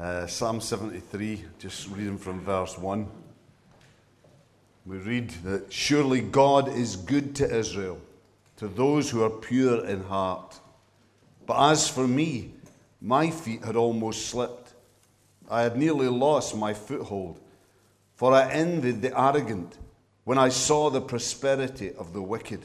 Uh, 0.00 0.26
Psalm 0.26 0.62
73, 0.62 1.44
just 1.58 1.90
reading 1.90 2.16
from 2.16 2.40
verse 2.40 2.78
1. 2.78 3.06
We 4.86 4.96
read 4.96 5.28
that 5.44 5.70
surely 5.70 6.22
God 6.22 6.68
is 6.68 6.96
good 6.96 7.34
to 7.36 7.54
Israel, 7.54 8.00
to 8.56 8.68
those 8.68 9.10
who 9.10 9.22
are 9.22 9.28
pure 9.28 9.84
in 9.84 10.02
heart. 10.04 10.58
But 11.44 11.72
as 11.72 11.86
for 11.86 12.08
me, 12.08 12.54
my 13.02 13.28
feet 13.28 13.62
had 13.62 13.76
almost 13.76 14.28
slipped. 14.28 14.72
I 15.50 15.60
had 15.60 15.76
nearly 15.76 16.08
lost 16.08 16.56
my 16.56 16.72
foothold, 16.72 17.38
for 18.14 18.32
I 18.32 18.50
envied 18.50 19.02
the 19.02 19.20
arrogant 19.20 19.76
when 20.24 20.38
I 20.38 20.48
saw 20.48 20.88
the 20.88 21.02
prosperity 21.02 21.92
of 21.92 22.14
the 22.14 22.22
wicked. 22.22 22.64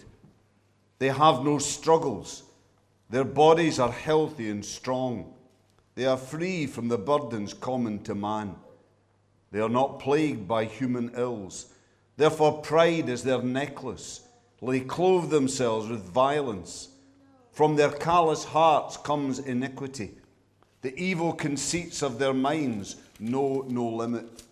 They 0.99 1.09
have 1.09 1.43
no 1.43 1.57
struggles, 1.57 2.43
their 3.09 3.25
bodies 3.25 3.77
are 3.77 3.91
healthy 3.91 4.49
and 4.49 4.63
strong. 4.63 5.33
They 5.95 6.05
are 6.05 6.17
free 6.17 6.67
from 6.67 6.89
the 6.89 6.97
burdens 6.97 7.53
common 7.53 8.03
to 8.03 8.13
man. 8.13 8.55
They 9.51 9.61
are 9.61 9.69
not 9.69 9.99
plagued 9.99 10.45
by 10.45 10.65
human 10.65 11.11
ills. 11.15 11.67
Therefore, 12.17 12.61
pride 12.61 13.07
is 13.07 13.23
their 13.23 13.41
necklace. 13.41 14.21
They 14.61 14.81
clothe 14.81 15.29
themselves 15.29 15.87
with 15.87 16.03
violence. 16.03 16.89
From 17.53 17.77
their 17.77 17.91
callous 17.91 18.43
hearts 18.43 18.97
comes 18.97 19.39
iniquity. 19.39 20.17
The 20.81 20.97
evil 20.97 21.31
conceits 21.31 22.03
of 22.03 22.19
their 22.19 22.33
minds 22.33 22.97
know 23.19 23.65
no 23.69 23.87
limit. 23.87 24.43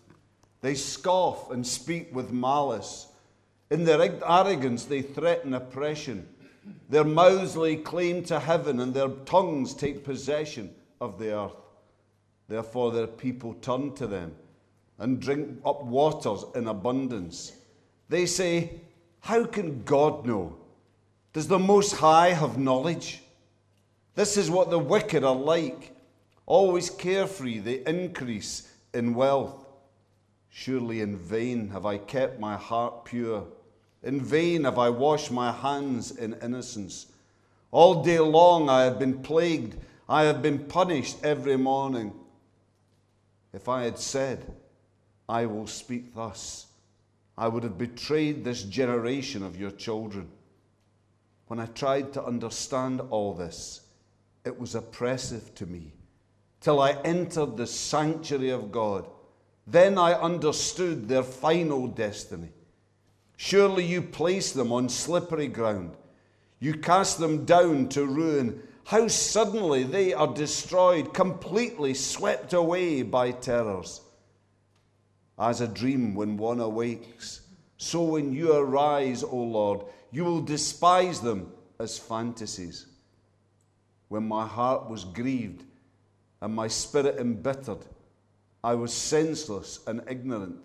They 0.62 0.76
scoff 0.76 1.52
and 1.52 1.68
speak 1.68 2.16
with 2.16 2.32
malice. 2.32 3.08
In 3.70 3.84
their 3.84 4.02
arrogance, 4.02 4.86
they 4.86 5.02
threaten 5.02 5.54
oppression. 5.54 6.26
Their 6.88 7.04
mouths 7.04 7.58
lay 7.58 7.76
claim 7.76 8.24
to 8.26 8.40
heaven, 8.40 8.80
and 8.80 8.94
their 8.94 9.10
tongues 9.10 9.74
take 9.74 10.06
possession 10.06 10.74
of 11.04 11.20
the 11.20 11.36
earth. 11.38 11.56
Therefore, 12.48 12.92
their 12.92 13.08
people 13.08 13.54
turn 13.56 13.94
to 13.96 14.08
them 14.08 14.34
and 14.98 15.20
drink 15.20 15.60
up 15.66 15.84
waters 15.84 16.46
in 16.56 16.68
abundance. 16.68 17.54
They 18.10 18.26
say, 18.26 18.82
How 19.20 19.46
can 19.46 19.84
God 19.84 20.26
know? 20.26 20.56
Does 21.34 21.48
the 21.48 21.60
Most 21.60 21.94
High 21.94 22.30
have 22.30 22.58
knowledge? 22.58 23.22
This 24.16 24.38
is 24.38 24.50
what 24.50 24.70
the 24.70 24.80
wicked 24.80 25.24
are 25.24 25.36
like. 25.36 25.92
Always 26.46 26.90
carefree, 26.90 27.60
they 27.60 27.84
increase 27.86 28.70
in 28.94 29.16
wealth. 29.16 29.66
Surely 30.50 31.02
in 31.02 31.18
vain 31.18 31.70
have 31.70 31.86
I 31.86 31.98
kept 31.98 32.40
my 32.40 32.56
heart 32.56 33.06
pure. 33.06 33.46
In 34.04 34.22
vain 34.22 34.66
have 34.66 34.78
I 34.78 34.90
washed 34.90 35.32
my 35.32 35.52
hands 35.52 36.12
in 36.12 36.36
innocence. 36.44 37.08
All 37.72 38.04
day 38.04 38.20
long 38.20 38.70
I 38.70 38.84
have 38.84 39.00
been 39.00 39.20
plagued 39.24 39.76
I 40.14 40.26
have 40.26 40.44
been 40.44 40.60
punished 40.60 41.26
every 41.26 41.58
morning. 41.58 42.14
If 43.52 43.68
I 43.68 43.82
had 43.82 43.98
said, 43.98 44.46
I 45.28 45.48
will 45.48 45.66
speak 45.66 46.14
thus, 46.14 46.68
I 47.36 47.48
would 47.48 47.64
have 47.64 47.80
betrayed 47.80 48.44
this 48.44 48.62
generation 48.62 49.42
of 49.42 49.60
your 49.60 49.72
children. 49.72 50.30
When 51.48 51.60
I 51.60 51.66
tried 51.66 52.14
to 52.14 52.24
understand 52.24 53.02
all 53.10 53.34
this, 53.34 53.82
it 54.46 54.60
was 54.60 54.76
oppressive 54.76 55.56
to 55.56 55.66
me 55.66 55.94
till 56.62 56.80
I 56.80 56.92
entered 57.04 57.58
the 57.58 57.66
sanctuary 57.66 58.52
of 58.52 58.72
God. 58.72 59.08
Then 59.66 59.98
I 59.98 60.14
understood 60.14 61.08
their 61.08 61.24
final 61.24 61.88
destiny. 61.88 62.50
Surely 63.36 63.84
you 63.84 64.04
place 64.04 64.52
them 64.52 64.72
on 64.72 64.90
slippery 64.90 65.48
ground. 65.48 65.98
You 66.60 66.76
cast 66.76 67.18
them 67.18 67.46
down 67.46 67.90
to 67.90 68.06
ruin 68.06 68.62
how 68.86 69.08
suddenly 69.08 69.84
they 69.84 70.14
are 70.14 70.34
destroyed, 70.34 71.14
completely 71.14 71.94
swept 71.94 72.54
away 72.54 73.02
by 73.02 73.32
terrors. 73.32 74.02
As 75.40 75.62
a 75.62 75.68
dream 75.68 76.16
when 76.16 76.38
one 76.38 76.60
awakes, 76.60 77.42
so 77.78 78.04
when 78.04 78.34
you 78.34 78.54
arise, 78.54 79.24
O 79.24 79.36
Lord, 79.36 79.86
you 80.12 80.24
will 80.26 80.42
despise 80.42 81.22
them 81.22 81.52
as 81.80 81.98
fantasies. 81.98 82.86
When 84.10 84.28
my 84.28 84.46
heart 84.46 84.90
was 84.90 85.06
grieved 85.06 85.64
and 86.42 86.54
my 86.54 86.68
spirit 86.68 87.18
embittered, 87.18 87.86
I 88.64 88.76
was 88.76 88.94
senseless 88.94 89.80
and 89.88 90.04
ignorant. 90.08 90.58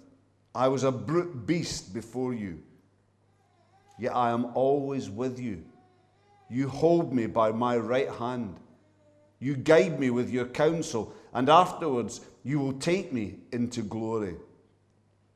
I 0.54 0.68
was 0.68 0.82
a 0.82 0.92
brute 0.92 1.46
beast 1.46 1.94
before 1.94 2.34
you. 2.34 2.62
Yet 3.98 4.14
I 4.14 4.30
am 4.30 4.46
always 4.54 5.08
with 5.08 5.40
you 5.40 5.64
you 6.50 6.68
hold 6.68 7.12
me 7.12 7.26
by 7.26 7.52
my 7.52 7.76
right 7.76 8.10
hand. 8.10 8.56
You 9.38 9.56
guide 9.56 10.00
me 10.00 10.10
with 10.10 10.30
your 10.30 10.46
counsel, 10.46 11.14
and 11.32 11.48
afterwards 11.48 12.20
you 12.42 12.58
will 12.58 12.72
take 12.74 13.12
me 13.12 13.36
into 13.52 13.82
glory. 13.82 14.36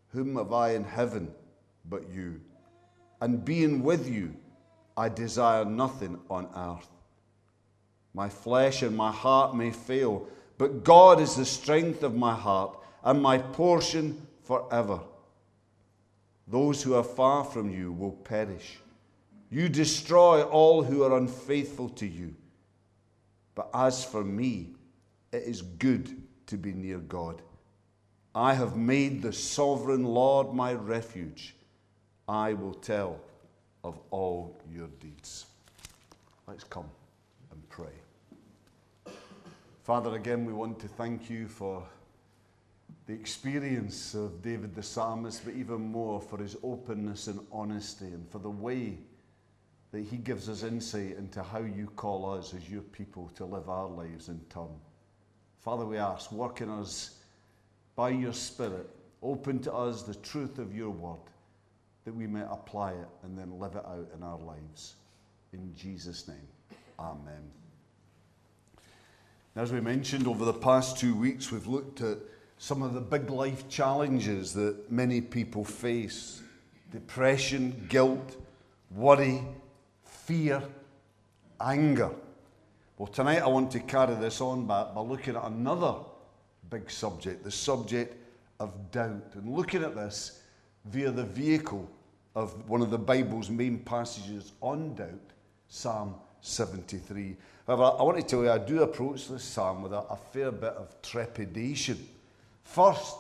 Whom 0.08 0.36
have 0.36 0.52
I 0.52 0.72
in 0.72 0.84
heaven 0.84 1.32
but 1.88 2.08
you? 2.10 2.40
And 3.20 3.44
being 3.44 3.82
with 3.82 4.08
you, 4.08 4.34
I 4.96 5.08
desire 5.08 5.64
nothing 5.64 6.18
on 6.28 6.48
earth. 6.56 6.88
My 8.14 8.28
flesh 8.28 8.82
and 8.82 8.96
my 8.96 9.10
heart 9.10 9.54
may 9.54 9.70
fail, 9.70 10.26
but 10.58 10.84
God 10.84 11.20
is 11.20 11.36
the 11.36 11.44
strength 11.44 12.02
of 12.02 12.14
my 12.14 12.34
heart 12.34 12.76
and 13.04 13.22
my 13.22 13.38
portion 13.38 14.26
forever. 14.42 15.00
Those 16.46 16.82
who 16.82 16.94
are 16.94 17.04
far 17.04 17.44
from 17.44 17.70
you 17.70 17.92
will 17.92 18.12
perish. 18.12 18.81
You 19.52 19.68
destroy 19.68 20.42
all 20.44 20.82
who 20.82 21.02
are 21.02 21.18
unfaithful 21.18 21.90
to 21.90 22.06
you. 22.06 22.34
But 23.54 23.68
as 23.74 24.02
for 24.02 24.24
me, 24.24 24.70
it 25.30 25.42
is 25.42 25.60
good 25.60 26.22
to 26.46 26.56
be 26.56 26.72
near 26.72 26.96
God. 26.96 27.42
I 28.34 28.54
have 28.54 28.78
made 28.78 29.20
the 29.20 29.32
sovereign 29.34 30.04
Lord 30.04 30.54
my 30.54 30.72
refuge. 30.72 31.54
I 32.26 32.54
will 32.54 32.72
tell 32.72 33.20
of 33.84 33.98
all 34.10 34.58
your 34.72 34.88
deeds. 35.00 35.44
Let's 36.46 36.64
come 36.64 36.88
and 37.50 37.69
pray. 37.69 39.12
Father, 39.84 40.14
again, 40.14 40.46
we 40.46 40.54
want 40.54 40.80
to 40.80 40.88
thank 40.88 41.28
you 41.28 41.46
for 41.46 41.84
the 43.06 43.12
experience 43.12 44.14
of 44.14 44.40
David 44.40 44.74
the 44.74 44.82
psalmist, 44.82 45.44
but 45.44 45.52
even 45.52 45.82
more 45.82 46.22
for 46.22 46.38
his 46.38 46.56
openness 46.62 47.26
and 47.26 47.40
honesty 47.52 48.06
and 48.06 48.26
for 48.30 48.38
the 48.38 48.48
way 48.48 48.96
that 49.92 50.00
He 50.03 50.16
gives 50.16 50.48
us 50.48 50.62
insight 50.62 51.16
into 51.16 51.42
how 51.42 51.60
you 51.60 51.86
call 51.97 52.32
us 52.32 52.54
as 52.54 52.69
your 52.69 52.82
people 52.82 53.30
to 53.36 53.44
live 53.44 53.69
our 53.69 53.88
lives 53.88 54.28
in 54.28 54.41
turn. 54.48 54.75
Father, 55.60 55.84
we 55.84 55.98
ask, 55.98 56.32
work 56.32 56.60
in 56.60 56.69
us 56.69 57.19
by 57.94 58.08
your 58.08 58.32
Spirit, 58.32 58.88
open 59.22 59.60
to 59.60 59.72
us 59.72 60.02
the 60.02 60.14
truth 60.16 60.58
of 60.58 60.75
your 60.75 60.91
word, 60.91 61.20
that 62.04 62.14
we 62.14 62.26
may 62.26 62.42
apply 62.50 62.92
it 62.92 63.08
and 63.22 63.38
then 63.38 63.58
live 63.58 63.76
it 63.76 63.84
out 63.86 64.10
in 64.16 64.22
our 64.22 64.38
lives. 64.38 64.94
In 65.52 65.72
Jesus' 65.76 66.26
name, 66.26 66.48
Amen. 66.98 67.50
As 69.54 69.70
we 69.70 69.81
mentioned 69.81 70.26
over 70.26 70.47
the 70.47 70.54
past 70.54 70.98
two 70.98 71.14
weeks, 71.14 71.52
we've 71.52 71.66
looked 71.66 72.00
at 72.00 72.16
some 72.56 72.82
of 72.82 72.94
the 72.94 73.00
big 73.00 73.28
life 73.28 73.69
challenges 73.69 74.54
that 74.54 74.91
many 74.91 75.20
people 75.20 75.64
face 75.64 76.41
depression, 76.91 77.86
guilt, 77.88 78.36
worry, 78.91 79.42
fear, 80.26 80.62
anger. 81.60 82.10
Well, 82.96 83.08
tonight 83.08 83.40
I 83.40 83.48
want 83.48 83.70
to 83.72 83.80
carry 83.80 84.14
this 84.14 84.40
on 84.40 84.66
by, 84.66 84.84
by 84.84 85.00
looking 85.00 85.36
at 85.36 85.44
another 85.44 85.94
big 86.70 86.90
subject, 86.90 87.42
the 87.42 87.50
subject 87.50 88.16
of 88.60 88.90
doubt, 88.92 89.32
and 89.34 89.48
looking 89.48 89.82
at 89.82 89.96
this 89.96 90.42
via 90.84 91.10
the 91.10 91.24
vehicle 91.24 91.90
of 92.34 92.68
one 92.68 92.82
of 92.82 92.90
the 92.90 92.98
Bible's 92.98 93.50
main 93.50 93.78
passages 93.80 94.52
on 94.60 94.94
doubt, 94.94 95.32
Psalm 95.68 96.14
73. 96.40 97.36
However, 97.66 97.82
I 97.82 98.02
want 98.02 98.18
to 98.18 98.22
tell 98.22 98.42
you, 98.42 98.50
I 98.50 98.58
do 98.58 98.82
approach 98.82 99.28
this 99.28 99.42
psalm 99.42 99.82
with 99.82 99.92
a, 99.92 100.04
a 100.08 100.16
fair 100.32 100.52
bit 100.52 100.74
of 100.74 101.00
trepidation. 101.02 102.08
First, 102.62 103.16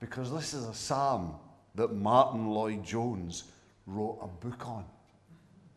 because 0.00 0.30
this 0.30 0.52
is 0.54 0.64
a 0.64 0.74
psalm 0.74 1.34
that 1.74 1.94
Martyn 1.94 2.48
Lloyd-Jones 2.50 3.44
wrote 3.86 4.18
a 4.22 4.26
book 4.26 4.66
on. 4.68 4.84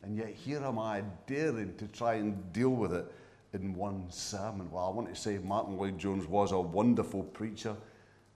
And 0.04 0.18
yet 0.18 0.30
here 0.30 0.64
am 0.64 0.80
I 0.80 1.04
daring 1.28 1.76
to 1.78 1.88
try 1.88 2.16
and 2.16 2.54
deal 2.54 2.70
with 2.70 2.94
it 2.94 3.12
in 3.54 3.74
one 3.74 4.06
sermon. 4.10 4.72
Well, 4.72 4.86
I 4.86 4.90
want 4.90 5.14
to 5.14 5.20
say 5.20 5.38
Martyn 5.40 5.78
Lloyd-Jones 5.78 6.28
was 6.28 6.52
a 6.52 6.60
wonderful 6.60 7.24
preacher, 7.24 7.76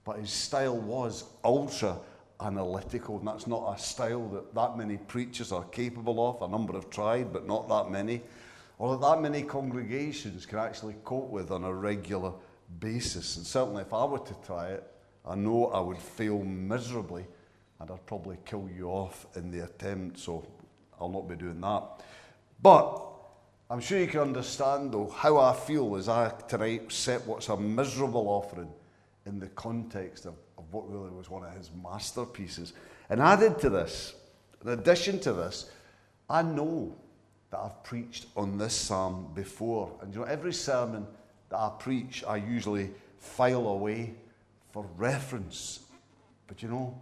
but 0.04 0.18
his 0.18 0.30
style 0.30 0.76
was 0.76 1.24
ultra 1.42 1.98
analytical, 2.40 3.18
and 3.18 3.28
that's 3.28 3.46
not 3.46 3.74
a 3.74 3.78
style 3.78 4.28
that 4.28 4.54
that 4.54 4.76
many 4.76 4.96
preachers 4.96 5.52
are 5.52 5.64
capable 5.64 6.28
of. 6.28 6.42
A 6.42 6.48
number 6.48 6.74
have 6.74 6.90
tried, 6.90 7.32
but 7.32 7.46
not 7.46 7.68
that 7.68 7.90
many, 7.90 8.22
or 8.78 8.96
that 8.96 9.00
that 9.00 9.22
many 9.22 9.42
congregations 9.42 10.44
can 10.44 10.58
actually 10.58 10.96
cope 11.04 11.30
with 11.30 11.50
on 11.50 11.64
a 11.64 11.72
regular 11.72 12.32
basis. 12.80 13.36
And 13.36 13.46
certainly, 13.46 13.82
if 13.82 13.94
I 13.94 14.04
were 14.04 14.18
to 14.18 14.34
try 14.44 14.70
it, 14.70 14.84
I 15.24 15.36
know 15.36 15.68
I 15.68 15.80
would 15.80 15.98
fail 15.98 16.42
miserably, 16.42 17.24
and 17.80 17.90
I'd 17.90 18.04
probably 18.04 18.36
kill 18.44 18.68
you 18.76 18.88
off 18.88 19.26
in 19.36 19.50
the 19.50 19.60
attempt. 19.64 20.18
So 20.18 20.44
I'll 21.00 21.08
not 21.08 21.28
be 21.28 21.36
doing 21.36 21.60
that. 21.60 21.82
But 22.62 23.02
I'm 23.70 23.80
sure 23.80 23.98
you 23.98 24.06
can 24.06 24.20
understand, 24.20 24.92
though, 24.92 25.08
how 25.08 25.38
I 25.38 25.54
feel 25.54 25.96
as 25.96 26.08
I 26.08 26.30
tonight 26.48 26.92
set 26.92 27.26
what's 27.26 27.48
a 27.48 27.56
miserable 27.56 28.28
offering 28.28 28.70
in 29.26 29.38
the 29.38 29.48
context 29.48 30.26
of, 30.26 30.34
of 30.58 30.64
what 30.72 30.90
really 30.90 31.10
was 31.10 31.30
one 31.30 31.44
of 31.44 31.54
his 31.56 31.70
masterpieces. 31.82 32.74
And 33.10 33.20
added 33.20 33.58
to 33.60 33.70
this, 33.70 34.14
in 34.62 34.70
addition 34.70 35.18
to 35.20 35.32
this, 35.32 35.70
I 36.28 36.42
know 36.42 36.94
that 37.50 37.58
I've 37.58 37.82
preached 37.82 38.26
on 38.36 38.58
this 38.58 38.74
psalm 38.74 39.30
before. 39.34 39.90
And 40.00 40.12
you 40.12 40.20
know, 40.20 40.26
every 40.26 40.52
sermon 40.52 41.06
that 41.50 41.56
I 41.58 41.70
preach, 41.78 42.24
I 42.24 42.36
usually 42.36 42.90
file 43.18 43.68
away 43.68 44.14
for 44.72 44.86
reference. 44.96 45.80
But 46.46 46.62
you 46.62 46.68
know, 46.68 47.00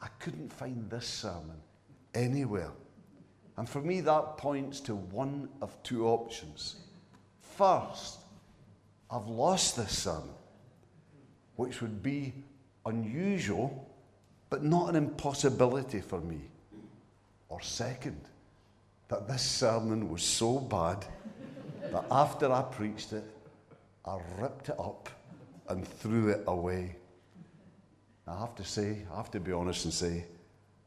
I 0.00 0.08
couldn't 0.18 0.52
find 0.52 0.88
this 0.90 1.06
sermon 1.06 1.56
anywhere. 2.14 2.70
And 3.56 3.68
for 3.68 3.80
me, 3.80 4.00
that 4.00 4.36
points 4.38 4.80
to 4.80 4.94
one 4.94 5.48
of 5.60 5.80
two 5.82 6.06
options. 6.06 6.76
First, 7.40 8.20
I've 9.10 9.26
lost 9.26 9.76
this 9.76 9.98
sermon, 9.98 10.34
which 11.56 11.82
would 11.82 12.02
be 12.02 12.32
unusual, 12.86 13.88
but 14.48 14.64
not 14.64 14.88
an 14.88 14.96
impossibility 14.96 16.00
for 16.00 16.20
me. 16.20 16.40
Or 17.48 17.60
second, 17.60 18.20
that 19.08 19.28
this 19.28 19.42
sermon 19.42 20.08
was 20.10 20.22
so 20.22 20.58
bad 20.58 21.04
that 21.90 22.04
after 22.10 22.50
I 22.50 22.62
preached 22.62 23.12
it, 23.12 23.24
I 24.06 24.18
ripped 24.38 24.70
it 24.70 24.76
up 24.78 25.10
and 25.68 25.86
threw 25.86 26.30
it 26.30 26.42
away. 26.46 26.96
I 28.26 28.40
have 28.40 28.54
to 28.54 28.64
say, 28.64 29.02
I 29.12 29.16
have 29.16 29.30
to 29.32 29.40
be 29.40 29.52
honest 29.52 29.84
and 29.84 29.92
say, 29.92 30.24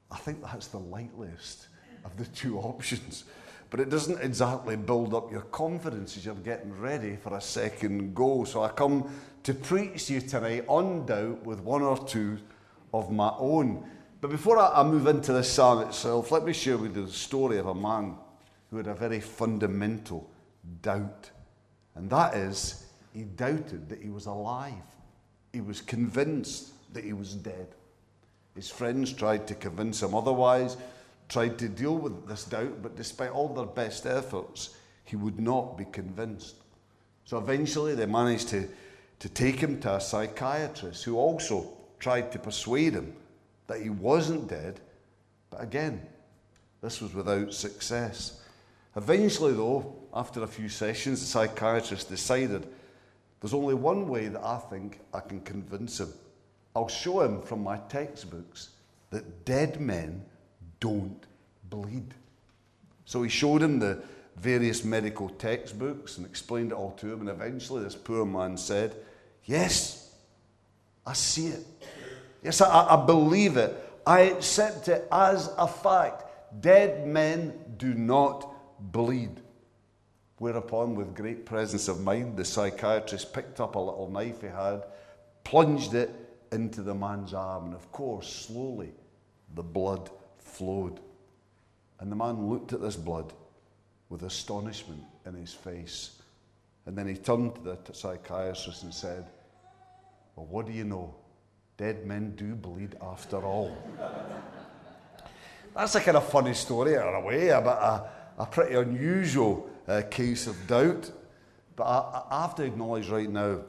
I 0.10 0.18
think 0.18 0.42
that's 0.42 0.68
the 0.68 0.80
likeliest 0.80 1.68
of 2.06 2.16
the 2.18 2.25
two 2.25 2.60
options. 2.60 3.25
But 3.69 3.80
it 3.80 3.90
doesn't 3.90 4.22
exactly 4.22 4.78
build 4.78 5.13
up 5.13 5.31
your 5.31 5.42
confidence 5.42 6.16
as 6.16 6.25
you're 6.25 6.36
getting 6.36 6.80
ready 6.80 7.18
for 7.18 7.36
a 7.36 7.42
second 7.42 8.16
go. 8.16 8.44
So 8.46 8.63
I 8.63 8.69
come 8.69 9.10
to 9.44 9.54
preach 9.54 10.06
to 10.06 10.13
you 10.13 10.22
tonight 10.22 10.66
on 10.68 11.06
doubt 11.06 11.44
with 11.44 11.60
one 11.60 11.81
or 11.81 11.98
two 11.98 12.38
of 12.94 13.12
my 13.12 13.34
own. 13.38 13.86
But 14.22 14.31
before 14.31 14.57
I, 14.60 14.81
move 14.84 15.07
into 15.07 15.34
the 15.34 15.44
psalm 15.44 15.81
itself, 15.81 16.31
let 16.31 16.46
me 16.46 16.54
share 16.54 16.78
with 16.78 16.96
you 16.96 17.06
the 17.06 17.12
story 17.12 17.57
of 17.57 17.68
a 17.68 17.75
man 17.75 18.16
who 18.69 18.78
had 18.78 18.88
a 18.88 18.94
very 18.94 19.19
fundamental 19.19 20.30
doubt. 20.81 21.30
And 21.96 22.10
that 22.10 22.36
is, 22.36 22.86
he 23.13 23.24
doubted 23.24 23.90
that 23.90 24.02
he 24.02 24.10
was 24.10 24.25
alive. 24.25 24.74
He 25.54 25.62
was 25.62 25.81
convinced 25.81 26.72
that 26.94 27.04
he 27.04 27.13
was 27.13 27.34
dead. 27.36 27.68
His 28.56 28.69
friends 28.69 29.13
tried 29.13 29.48
to 29.48 29.56
convince 29.56 30.02
him 30.02 30.16
otherwise, 30.16 30.78
tried 31.30 31.57
to 31.60 31.69
deal 31.69 31.98
with 31.98 32.27
this 32.27 32.45
doubt, 32.45 32.81
but 32.81 32.95
despite 32.95 33.31
all 33.31 33.50
their 33.50 33.66
best 33.66 34.06
efforts, 34.06 34.77
he 35.04 35.16
would 35.16 35.39
not 35.39 35.77
be 35.77 35.86
convinced. 35.86 36.56
So 37.25 37.38
eventually 37.38 37.95
they 37.95 38.06
managed 38.06 38.50
to, 38.50 38.68
to 39.19 39.30
take 39.30 39.60
him 39.60 39.80
to 39.81 39.95
a 39.95 40.01
psychiatrist 40.01 41.04
who 41.04 41.18
also 41.18 41.74
tried 42.00 42.31
to 42.31 42.39
persuade 42.39 42.94
him 42.94 43.16
that 43.68 43.81
he 43.81 43.89
wasn't 43.89 44.48
dead. 44.48 44.80
But 45.50 45.63
again, 45.63 46.06
this 46.81 47.01
was 47.01 47.13
without 47.13 47.54
success. 47.54 48.42
Eventually, 48.95 49.54
though, 49.54 49.95
after 50.13 50.44
a 50.44 50.48
few 50.48 50.69
sessions, 50.69 51.19
the 51.19 51.25
psychiatrist 51.25 52.10
decided 52.10 52.68
there's 53.42 53.54
only 53.54 53.74
one 53.74 54.07
way 54.07 54.28
that 54.28 54.44
I 54.44 54.57
think 54.69 55.00
I 55.13 55.19
can 55.19 55.42
convince 55.42 56.00
him. 56.00 56.13
I'll 56.75 56.88
show 56.88 57.21
him 57.21 57.42
from 57.42 57.63
my 57.63 57.78
textbooks 57.89 58.69
that 59.10 59.45
dead 59.45 59.80
men 59.81 60.24
don't 60.86 61.26
bleed. 61.72 62.14
So 63.06 63.24
he 63.24 63.30
showed 63.30 63.64
him 63.64 63.80
the 63.80 64.04
various 64.36 64.84
medical 64.84 65.30
textbooks 65.30 66.18
and 66.18 66.28
explained 66.28 66.74
it 66.74 66.76
all 66.76 66.92
to 66.92 67.12
him. 67.12 67.22
And 67.22 67.30
eventually, 67.30 67.84
this 67.84 67.96
poor 67.96 68.24
man 68.24 68.56
said, 68.56 68.96
Yes, 69.46 70.14
I 71.04 71.14
see 71.14 71.48
it. 71.48 71.66
Yes, 72.44 72.62
I, 72.62 72.94
I 72.94 73.04
believe 73.04 73.58
it. 73.58 73.76
I 74.06 74.22
accept 74.22 74.88
it 74.88 75.08
as 75.12 75.50
a 75.58 75.68
fact. 75.68 76.24
Dead 76.62 77.08
men 77.08 77.54
do 77.78 77.96
not 77.96 78.48
bleed. 78.92 79.42
Whereupon, 80.38 80.94
with 80.94 81.16
great 81.16 81.48
presence 81.48 81.88
of 81.88 82.02
mind, 82.02 82.38
the 82.38 82.46
psychiatrist 82.46 83.34
picked 83.34 83.60
up 83.60 83.74
a 83.74 83.80
little 83.80 84.10
knife 84.12 84.42
he 84.42 84.48
had, 84.48 84.84
plunged 85.44 85.96
it 85.96 86.12
into 86.52 86.84
the 86.84 86.94
man's 86.94 87.34
arm, 87.34 87.66
and 87.66 87.74
of 87.74 87.92
course, 87.92 88.28
slowly 88.28 88.92
the 89.56 89.64
blood 89.64 90.12
flowed. 90.56 91.00
And 92.00 92.12
the 92.12 92.16
man 92.16 92.50
looked 92.50 92.74
at 92.74 92.81
this 92.81 92.96
blood 92.96 93.34
with 94.10 94.24
astonishment 94.24 95.04
in 95.25 95.34
his 95.34 95.54
face. 95.54 96.22
And 96.86 96.98
then 96.98 97.07
he 97.07 97.16
turned 97.16 97.56
to 97.56 97.62
the 97.62 97.94
psychiatrist 97.94 98.84
and 98.84 98.94
said, 98.94 99.25
Well, 100.36 100.46
what 100.46 100.66
do 100.66 100.72
you 100.72 100.84
know? 100.84 101.16
Dead 101.78 102.06
men 102.06 102.36
do 102.36 102.56
bleed 102.56 102.96
after 103.02 103.38
all. 103.38 103.75
That's 105.75 105.96
a 105.96 106.00
kind 106.00 106.16
of 106.16 106.30
funny 106.30 106.54
story 106.54 106.94
in 106.94 107.02
a 107.02 107.19
way, 107.19 107.50
about 107.50 107.81
a, 108.38 108.44
a 108.44 108.46
pretty 108.46 108.75
unusual 108.75 109.69
uh, 109.88 110.04
case 110.10 110.48
of 110.48 110.68
doubt. 110.68 111.12
But 111.75 111.84
I, 111.84 112.24
I 112.30 112.42
have 112.44 112.56
to 112.56 112.63
acknowledge 112.63 113.10
right 113.10 113.30
now 113.30 113.60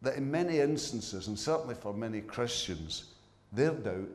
that 0.00 0.16
in 0.16 0.28
many 0.28 0.58
instances, 0.58 1.28
and 1.28 1.38
certainly 1.38 1.76
for 1.76 1.94
many 1.94 2.22
Christians, 2.22 3.04
their 3.52 3.70
doubt 3.70 4.08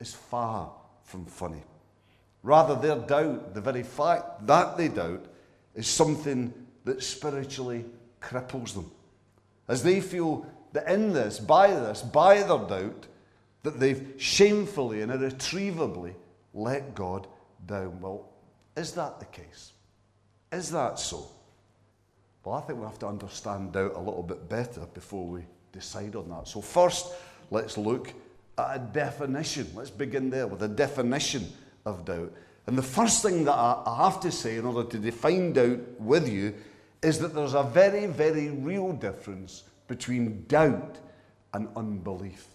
is 0.00 0.14
far 0.14 0.72
from 1.08 1.24
funny. 1.24 1.62
Rather, 2.42 2.74
their 2.76 2.96
doubt, 2.96 3.54
the 3.54 3.60
very 3.60 3.82
fact 3.82 4.46
that 4.46 4.76
they 4.76 4.88
doubt, 4.88 5.24
is 5.74 5.86
something 5.86 6.52
that 6.84 7.02
spiritually 7.02 7.84
cripples 8.20 8.74
them. 8.74 8.90
As 9.66 9.82
they 9.82 10.00
feel 10.00 10.46
that 10.72 10.88
in 10.88 11.12
this, 11.12 11.38
by 11.38 11.68
this, 11.68 12.02
by 12.02 12.36
their 12.36 12.58
doubt, 12.58 13.06
that 13.62 13.80
they've 13.80 14.14
shamefully 14.18 15.02
and 15.02 15.10
irretrievably 15.10 16.14
let 16.54 16.94
God 16.94 17.26
down. 17.66 18.00
Well, 18.00 18.28
is 18.76 18.92
that 18.92 19.18
the 19.18 19.26
case? 19.26 19.72
Is 20.52 20.70
that 20.70 20.98
so? 20.98 21.26
Well, 22.44 22.54
I 22.54 22.60
think 22.60 22.78
we 22.78 22.84
have 22.84 22.98
to 23.00 23.08
understand 23.08 23.72
doubt 23.72 23.92
a 23.94 23.98
little 23.98 24.22
bit 24.22 24.48
better 24.48 24.86
before 24.94 25.26
we 25.26 25.42
decide 25.72 26.16
on 26.16 26.28
that. 26.30 26.48
So, 26.48 26.60
first, 26.60 27.12
let's 27.50 27.76
look 27.76 28.14
a 28.58 28.78
definition. 28.78 29.68
Let's 29.74 29.90
begin 29.90 30.30
there 30.30 30.46
with 30.46 30.62
a 30.62 30.68
definition 30.68 31.50
of 31.86 32.04
doubt. 32.04 32.32
And 32.66 32.76
the 32.76 32.82
first 32.82 33.22
thing 33.22 33.44
that 33.44 33.54
I 33.54 33.96
have 34.04 34.20
to 34.20 34.30
say 34.30 34.56
in 34.56 34.66
order 34.66 34.88
to 34.90 34.98
define 34.98 35.54
doubt 35.54 35.80
with 36.00 36.28
you 36.28 36.54
is 37.02 37.18
that 37.20 37.34
there's 37.34 37.54
a 37.54 37.62
very, 37.62 38.06
very 38.06 38.50
real 38.50 38.92
difference 38.92 39.62
between 39.86 40.44
doubt 40.48 40.98
and 41.54 41.68
unbelief. 41.76 42.46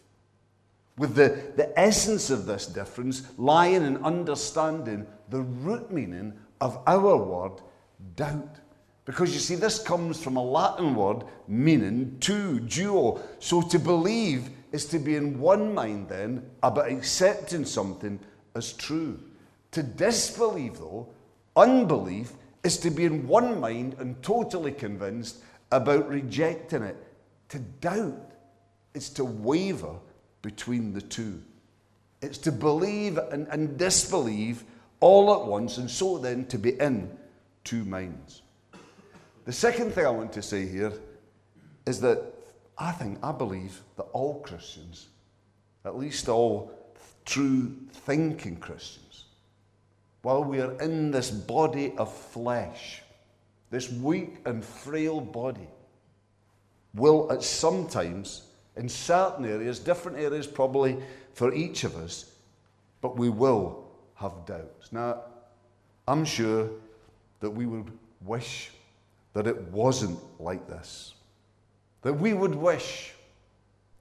With 0.98 1.16
the, 1.16 1.42
the 1.56 1.78
essence 1.80 2.30
of 2.30 2.46
this 2.46 2.68
difference 2.68 3.24
lying 3.38 3.84
in 3.84 3.98
understanding 4.04 5.08
the 5.30 5.42
root 5.42 5.92
meaning 5.92 6.34
of 6.62 6.80
our 6.86 7.18
word 7.18 7.62
doubt. 8.16 8.58
Because 9.06 9.34
you 9.34 9.40
see, 9.40 9.56
this 9.56 9.82
comes 9.82 10.22
from 10.22 10.38
a 10.38 10.44
Latin 10.44 10.96
word 10.96 11.24
meaning 11.48 12.18
to, 12.22 12.60
duo. 12.60 13.20
So 13.40 13.62
to 13.62 13.80
believe 13.80 14.50
is 14.74 14.86
to 14.88 15.00
be 15.00 15.16
in 15.16 15.40
one 15.40 15.74
mind 15.74 16.10
then 16.10 16.44
about 16.64 16.92
accepting 16.92 17.64
something 17.64 18.20
as 18.56 18.74
true. 18.74 19.20
To 19.72 19.84
disbelieve, 19.84 20.80
though, 20.80 21.08
unbelief, 21.56 22.34
is 22.64 22.78
to 22.80 22.90
be 22.90 23.06
in 23.06 23.28
one 23.28 23.60
mind 23.60 23.96
and 24.00 24.22
totally 24.24 24.72
convinced 24.72 25.38
about 25.72 26.10
rejecting 26.10 26.82
it. 26.82 26.98
To 27.50 27.60
doubt 27.60 28.32
is 28.96 29.10
to 29.12 29.24
waver 29.24 29.96
between 30.42 30.92
the 30.92 31.02
two. 31.02 31.42
It's 32.22 32.40
to 32.40 32.52
believe 32.52 33.18
and, 33.18 33.48
and 33.50 33.78
disbelieve 33.78 34.64
all 35.00 35.34
at 35.34 35.48
once, 35.48 35.78
and 35.78 35.90
so 35.90 36.18
then 36.18 36.46
to 36.46 36.58
be 36.58 36.80
in 36.80 37.16
two 37.64 37.84
minds. 37.84 38.42
The 39.46 39.52
second 39.52 39.92
thing 39.92 40.06
I 40.06 40.10
want 40.10 40.32
to 40.34 40.42
say 40.42 40.66
here 40.66 40.94
is 41.86 42.00
that 42.02 42.33
I 42.78 42.92
think, 42.92 43.20
I 43.24 43.32
believe 43.32 43.82
that 43.98 44.04
all 44.14 44.40
Christians, 44.42 45.08
at 45.86 45.98
least 45.98 46.28
all 46.28 46.72
true 47.26 47.76
thinking 47.92 48.58
Christians, 48.58 49.26
while 50.22 50.44
we 50.44 50.62
are 50.62 50.80
in 50.82 51.12
this 51.12 51.30
body 51.30 51.94
of 51.98 52.12
flesh, 52.12 53.02
this 53.70 53.92
weak 53.92 54.38
and 54.46 54.64
frail 54.64 55.20
body, 55.20 55.68
will 56.96 57.32
at 57.32 57.44
some 57.44 57.88
times, 57.88 58.44
in 58.76 58.88
certain 58.88 59.46
areas, 59.46 59.80
different 59.80 60.18
areas 60.18 60.48
probably 60.48 60.98
for 61.34 61.54
each 61.54 61.84
of 61.84 61.96
us, 61.96 62.32
but 63.02 63.18
we 63.18 63.30
will 63.30 63.86
have 64.16 64.46
doubts. 64.46 64.92
Now, 64.92 65.24
I'm 66.08 66.26
sure 66.26 66.70
that 67.40 67.50
we 67.50 67.66
would 67.66 67.92
wish 68.22 68.72
that 69.34 69.48
it 69.48 69.62
wasn't 69.64 70.20
like 70.40 70.68
this. 70.68 71.13
That 72.04 72.14
we 72.14 72.34
would 72.34 72.56
wish 72.56 73.14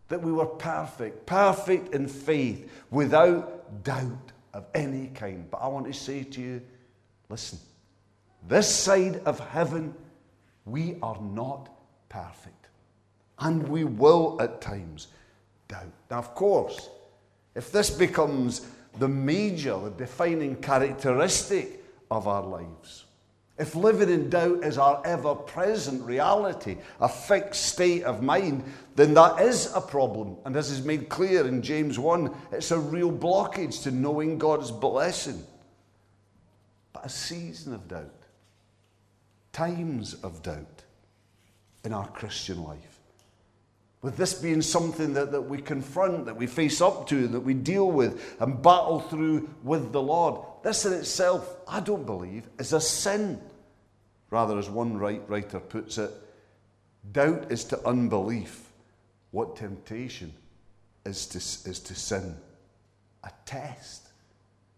that 0.09 0.23
we 0.23 0.33
were 0.33 0.47
perfect, 0.47 1.25
perfect 1.25 1.95
in 1.95 2.07
faith, 2.07 2.71
without 2.91 3.83
doubt 3.83 4.33
of 4.53 4.67
any 4.75 5.07
kind. 5.09 5.51
But 5.51 5.59
I 5.59 5.69
want 5.69 5.87
to 5.87 5.95
say 5.95 6.23
to 6.23 6.41
you 6.41 6.63
listen, 7.29 7.59
this 8.47 8.69
side 8.69 9.23
of 9.25 9.41
heaven, 9.41 9.95
we 10.67 10.97
are 11.03 11.19
not 11.21 11.71
perfect. 12.09 12.69
And 13.39 13.67
we 13.69 13.85
will 13.85 14.37
at 14.41 14.61
times 14.61 15.09
doubt. 15.69 15.93
Now, 16.11 16.19
of 16.19 16.35
course, 16.35 16.91
if 17.55 17.73
this 17.73 17.91
becomes 17.91 18.67
the 18.99 19.09
major, 19.09 19.79
the 19.79 19.91
defining 19.91 20.57
characteristic 20.57 21.83
of 22.11 22.29
our 22.29 22.43
lives, 22.43 23.05
if 23.59 23.75
living 23.75 24.09
in 24.09 24.31
doubt 24.31 24.65
is 24.65 24.79
our 24.79 25.03
ever 25.05 25.35
present 25.35 26.03
reality, 26.03 26.79
a 27.01 27.09
fixed 27.09 27.67
state 27.67 28.03
of 28.05 28.23
mind, 28.23 28.65
then 28.97 29.15
that 29.15 29.41
is 29.41 29.71
a 29.75 29.81
problem. 29.81 30.37
And 30.45 30.57
as 30.57 30.71
is 30.71 30.85
made 30.85 31.09
clear 31.09 31.47
in 31.47 31.61
James 31.61 31.99
1, 31.99 32.35
it's 32.53 32.71
a 32.71 32.79
real 32.79 33.13
blockage 33.13 33.83
to 33.83 33.91
knowing 33.91 34.39
God's 34.39 34.71
blessing. 34.71 35.43
But 36.93 37.07
a 37.07 37.11
season 37.11 37.75
of 37.75 37.89
doubt, 37.89 38.11
times 39.53 40.15
of 40.15 40.43
doubt 40.43 40.85
in 41.85 41.93
our 41.93 42.09
Christian 42.09 42.63
life, 42.63 42.92
with 44.03 44.17
this 44.17 44.35
being 44.35 44.61
something 44.61 45.15
that, 45.15 45.31
that 45.31 45.43
we 45.43 45.59
confront, 45.59 46.27
that 46.27 46.37
we 46.37 46.49
face 46.49 46.81
up 46.81 47.07
to, 47.09 47.29
that 47.29 47.41
we 47.41 47.55
deal 47.55 47.91
with 47.91 48.37
and 48.41 48.61
battle 48.61 49.01
through 49.01 49.49
with 49.63 49.93
the 49.93 50.03
Lord, 50.03 50.45
this 50.65 50.85
in 50.85 50.93
itself, 50.93 51.57
I 51.69 51.81
don't 51.81 52.05
believe, 52.05 52.49
is 52.59 52.73
a 52.73 52.81
sin. 52.81 53.41
Rather, 54.31 54.59
as 54.59 54.69
one 54.69 54.99
writer 54.99 55.61
puts 55.61 55.99
it, 55.99 56.11
doubt 57.13 57.51
is 57.51 57.65
to 57.65 57.87
unbelief 57.87 58.71
what 59.31 59.57
temptation 59.57 60.33
is 61.07 61.27
to, 61.27 61.39
is 61.71 61.79
to 61.81 61.95
sin. 61.95 62.37
A 63.23 63.31
test, 63.45 64.09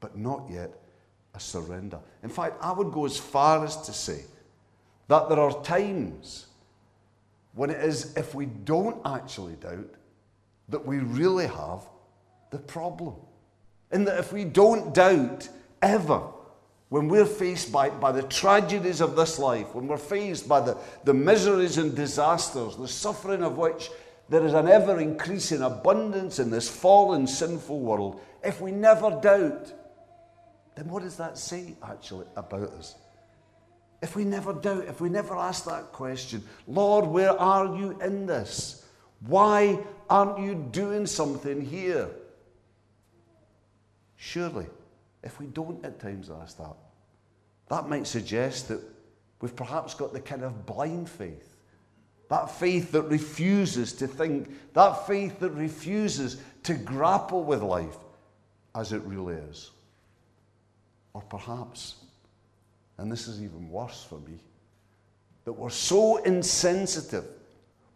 but 0.00 0.18
not 0.18 0.46
yet 0.50 0.70
a 1.34 1.40
surrender. 1.40 1.98
In 2.22 2.28
fact, 2.28 2.56
I 2.60 2.72
would 2.72 2.92
go 2.92 3.06
as 3.06 3.16
far 3.16 3.64
as 3.64 3.76
to 3.82 3.92
say 3.92 4.24
that 5.08 5.28
there 5.28 5.40
are 5.40 5.62
times 5.62 6.46
when 7.54 7.70
it 7.70 7.80
is, 7.80 8.16
if 8.16 8.34
we 8.34 8.46
don't 8.46 9.00
actually 9.06 9.54
doubt, 9.54 9.94
that 10.68 10.84
we 10.84 10.98
really 10.98 11.46
have 11.46 11.82
the 12.50 12.58
problem. 12.58 13.14
And 13.90 14.06
that 14.06 14.18
if 14.18 14.32
we 14.32 14.44
don't 14.44 14.92
doubt 14.94 15.48
ever, 15.82 16.22
when 16.88 17.08
we're 17.08 17.26
faced 17.26 17.72
by, 17.72 17.90
by 17.90 18.12
the 18.12 18.22
tragedies 18.22 19.00
of 19.00 19.16
this 19.16 19.38
life, 19.38 19.74
when 19.74 19.86
we're 19.86 19.96
faced 19.96 20.48
by 20.48 20.60
the, 20.60 20.76
the 21.04 21.14
miseries 21.14 21.78
and 21.78 21.94
disasters, 21.94 22.76
the 22.76 22.88
suffering 22.88 23.42
of 23.42 23.56
which 23.56 23.90
there 24.28 24.44
is 24.44 24.54
an 24.54 24.68
ever 24.68 25.00
increasing 25.00 25.62
abundance 25.62 26.38
in 26.38 26.50
this 26.50 26.68
fallen, 26.68 27.26
sinful 27.26 27.80
world, 27.80 28.20
if 28.42 28.60
we 28.60 28.70
never 28.70 29.10
doubt, 29.20 29.72
then 30.76 30.88
what 30.88 31.02
does 31.02 31.16
that 31.16 31.38
say 31.38 31.74
actually 31.82 32.26
about 32.36 32.70
us? 32.70 32.96
If 34.04 34.16
we 34.16 34.24
never 34.24 34.52
doubt, 34.52 34.84
if 34.84 35.00
we 35.00 35.08
never 35.08 35.34
ask 35.34 35.64
that 35.64 35.90
question, 35.92 36.44
Lord, 36.66 37.06
where 37.06 37.32
are 37.40 37.74
you 37.74 37.98
in 38.02 38.26
this? 38.26 38.84
Why 39.20 39.78
aren't 40.10 40.40
you 40.40 40.56
doing 40.72 41.06
something 41.06 41.64
here? 41.64 42.10
Surely, 44.16 44.66
if 45.22 45.40
we 45.40 45.46
don't 45.46 45.82
at 45.86 46.00
times 46.00 46.30
ask 46.30 46.58
that, 46.58 46.76
that 47.70 47.88
might 47.88 48.06
suggest 48.06 48.68
that 48.68 48.82
we've 49.40 49.56
perhaps 49.56 49.94
got 49.94 50.12
the 50.12 50.20
kind 50.20 50.42
of 50.42 50.66
blind 50.66 51.08
faith. 51.08 51.56
That 52.28 52.50
faith 52.50 52.92
that 52.92 53.04
refuses 53.04 53.94
to 53.94 54.06
think, 54.06 54.50
that 54.74 55.06
faith 55.06 55.40
that 55.40 55.52
refuses 55.52 56.42
to 56.64 56.74
grapple 56.74 57.42
with 57.42 57.62
life 57.62 57.96
as 58.74 58.92
it 58.92 59.00
really 59.04 59.36
is. 59.36 59.70
Or 61.14 61.22
perhaps 61.22 62.03
and 62.98 63.10
this 63.10 63.28
is 63.28 63.42
even 63.42 63.70
worse 63.70 64.04
for 64.04 64.18
me, 64.20 64.38
that 65.44 65.52
we're 65.52 65.70
so 65.70 66.16
insensitive, 66.18 67.24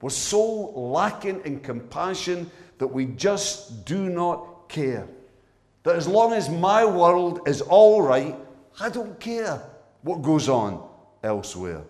we're 0.00 0.10
so 0.10 0.70
lacking 0.70 1.40
in 1.44 1.60
compassion 1.60 2.50
that 2.78 2.86
we 2.86 3.06
just 3.06 3.84
do 3.84 4.08
not 4.08 4.68
care. 4.68 5.08
That 5.82 5.96
as 5.96 6.06
long 6.06 6.32
as 6.32 6.48
my 6.48 6.84
world 6.84 7.40
is 7.46 7.60
all 7.62 8.02
right, 8.02 8.36
I 8.80 8.88
don't 8.90 9.18
care 9.18 9.60
what 10.02 10.22
goes 10.22 10.48
on 10.48 10.86
elsewhere. 11.22 11.82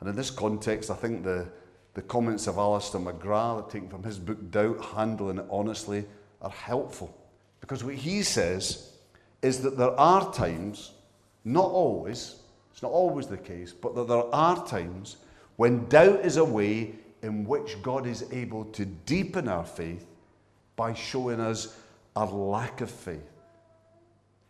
And 0.00 0.08
in 0.08 0.16
this 0.16 0.30
context, 0.30 0.90
I 0.90 0.94
think 0.94 1.24
the, 1.24 1.46
the 1.94 2.02
comments 2.02 2.46
of 2.46 2.56
Alister 2.56 2.98
McGrath, 2.98 3.70
taken 3.70 3.88
from 3.88 4.02
his 4.02 4.18
book 4.18 4.50
Doubt, 4.50 4.82
Handling 4.94 5.38
It 5.38 5.46
Honestly, 5.50 6.06
are 6.40 6.50
helpful. 6.50 7.14
Because 7.60 7.82
what 7.82 7.94
he 7.94 8.22
says 8.22 8.92
is 9.42 9.60
that 9.62 9.76
there 9.76 9.98
are 9.98 10.32
times 10.32 10.92
not 11.52 11.64
always, 11.64 12.36
it's 12.72 12.82
not 12.82 12.92
always 12.92 13.26
the 13.26 13.38
case, 13.38 13.72
but 13.72 13.94
that 13.94 14.08
there 14.08 14.34
are 14.34 14.66
times 14.66 15.16
when 15.56 15.86
doubt 15.88 16.24
is 16.24 16.36
a 16.36 16.44
way 16.44 16.92
in 17.22 17.44
which 17.44 17.82
God 17.82 18.06
is 18.06 18.24
able 18.32 18.64
to 18.66 18.84
deepen 18.84 19.48
our 19.48 19.64
faith 19.64 20.06
by 20.76 20.94
showing 20.94 21.40
us 21.40 21.76
our 22.14 22.30
lack 22.30 22.80
of 22.80 22.90
faith. 22.90 23.30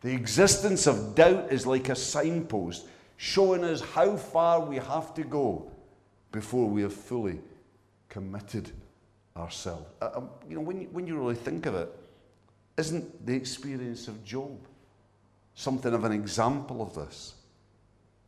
The 0.01 0.13
existence 0.13 0.87
of 0.87 1.15
doubt 1.15 1.51
is 1.51 1.67
like 1.67 1.89
a 1.89 1.97
signpost 1.97 2.87
showing 3.17 3.65
us 3.65 3.81
how 3.81 4.17
far 4.17 4.61
we 4.61 4.77
have 4.77 5.15
to 5.15 5.25
go 5.25 5.71
before 6.31 6.69
we 6.69 6.83
have 6.83 6.93
fully 6.93 7.41
committed 8.09 8.71
ourselves. 9.37 9.87
Uh, 10.01 10.11
um, 10.17 10.31
you 10.49 10.55
know, 10.55 10.61
when 10.61 10.83
you, 10.83 10.89
when 10.93 11.07
you 11.07 11.17
really 11.19 11.35
think 11.35 11.67
of 11.67 11.75
it, 11.75 11.89
isn't 12.77 13.27
the 13.27 13.35
experience 13.35 14.09
of 14.09 14.25
Job 14.25 14.59
something 15.59 15.93
of 15.93 16.05
an 16.05 16.13
example 16.13 16.81
of 16.81 16.95
this. 16.95 17.35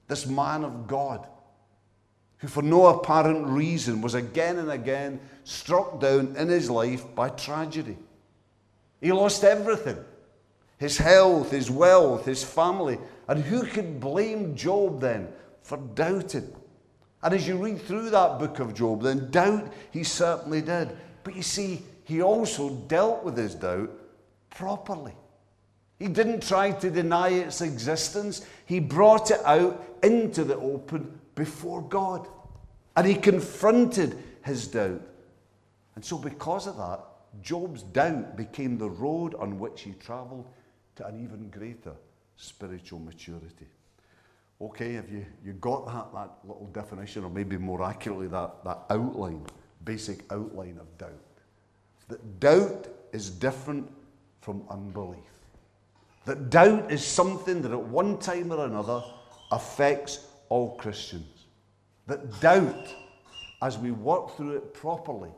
This 0.08 0.26
man 0.26 0.64
of 0.64 0.88
God, 0.88 1.24
who 2.38 2.48
for 2.48 2.60
no 2.60 2.86
apparent 2.86 3.46
reason 3.46 4.02
was 4.02 4.14
again 4.14 4.58
and 4.58 4.68
again 4.68 5.20
struck 5.44 6.00
down 6.00 6.34
in 6.36 6.48
his 6.48 6.68
life 6.68 7.04
by 7.14 7.28
tragedy. 7.28 7.96
He 9.00 9.12
lost 9.12 9.44
everything 9.44 9.96
his 10.78 10.98
health, 10.98 11.52
his 11.52 11.70
wealth, 11.70 12.24
his 12.24 12.42
family. 12.42 12.98
And 13.28 13.44
who 13.44 13.62
could 13.62 14.00
blame 14.00 14.56
Job 14.56 15.00
then 15.00 15.28
for 15.62 15.76
doubting? 15.76 16.50
And 17.22 17.34
as 17.34 17.46
you 17.46 17.58
read 17.58 17.80
through 17.82 18.10
that 18.10 18.40
book 18.40 18.58
of 18.58 18.74
Job, 18.74 19.02
then 19.02 19.30
doubt 19.30 19.70
he 19.92 20.02
certainly 20.02 20.62
did. 20.62 20.96
But 21.22 21.36
you 21.36 21.42
see, 21.42 21.82
he 22.02 22.22
also 22.22 22.70
dealt 22.88 23.22
with 23.22 23.36
his 23.36 23.54
doubt 23.54 23.90
properly. 24.48 25.14
He 26.00 26.08
didn't 26.08 26.42
try 26.42 26.72
to 26.72 26.90
deny 26.90 27.28
its 27.28 27.60
existence. 27.60 28.46
He 28.64 28.80
brought 28.80 29.30
it 29.30 29.40
out 29.44 29.84
into 30.02 30.44
the 30.44 30.56
open 30.56 31.20
before 31.34 31.82
God. 31.82 32.26
And 32.96 33.06
he 33.06 33.14
confronted 33.14 34.16
his 34.42 34.66
doubt. 34.66 35.02
And 35.94 36.04
so, 36.04 36.16
because 36.16 36.66
of 36.66 36.78
that, 36.78 37.00
Job's 37.42 37.82
doubt 37.82 38.34
became 38.34 38.78
the 38.78 38.88
road 38.88 39.34
on 39.34 39.58
which 39.58 39.82
he 39.82 39.92
traveled 39.92 40.48
to 40.96 41.06
an 41.06 41.22
even 41.22 41.50
greater 41.50 41.92
spiritual 42.36 42.98
maturity. 42.98 43.68
Okay, 44.60 44.94
have 44.94 45.10
you, 45.10 45.26
you 45.44 45.52
got 45.54 45.86
that, 45.86 46.12
that 46.14 46.30
little 46.44 46.68
definition, 46.72 47.24
or 47.24 47.30
maybe 47.30 47.58
more 47.58 47.82
accurately, 47.82 48.26
that, 48.28 48.64
that 48.64 48.78
outline, 48.88 49.44
basic 49.84 50.20
outline 50.32 50.78
of 50.80 50.96
doubt? 50.96 51.12
That 52.08 52.40
doubt 52.40 52.88
is 53.12 53.28
different 53.28 53.90
from 54.40 54.62
unbelief. 54.70 55.29
That 56.26 56.50
doubt 56.50 56.90
is 56.90 57.04
something 57.04 57.62
that 57.62 57.72
at 57.72 57.82
one 57.82 58.18
time 58.18 58.52
or 58.52 58.64
another 58.64 59.02
affects 59.50 60.26
all 60.48 60.76
Christians. 60.76 61.46
That 62.06 62.40
doubt, 62.40 62.94
as 63.62 63.78
we 63.78 63.90
work 63.90 64.36
through 64.36 64.56
it 64.56 64.74
properly, 64.74 65.30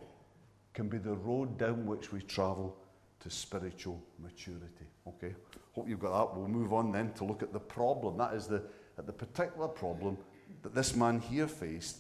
can 0.74 0.88
be 0.88 0.98
the 0.98 1.14
road 1.14 1.58
down 1.58 1.86
which 1.86 2.12
we 2.12 2.20
travel 2.22 2.76
to 3.20 3.30
spiritual 3.30 4.02
maturity. 4.18 4.86
Okay? 5.06 5.34
Hope 5.74 5.88
you've 5.88 6.00
got 6.00 6.32
that. 6.32 6.38
We'll 6.38 6.48
move 6.48 6.72
on 6.72 6.92
then 6.92 7.12
to 7.14 7.24
look 7.24 7.42
at 7.42 7.52
the 7.52 7.60
problem. 7.60 8.16
That 8.18 8.34
is 8.34 8.46
the, 8.46 8.62
at 8.98 9.06
the 9.06 9.12
particular 9.12 9.68
problem 9.68 10.18
that 10.62 10.74
this 10.74 10.96
man 10.96 11.20
here 11.20 11.46
faced 11.46 11.98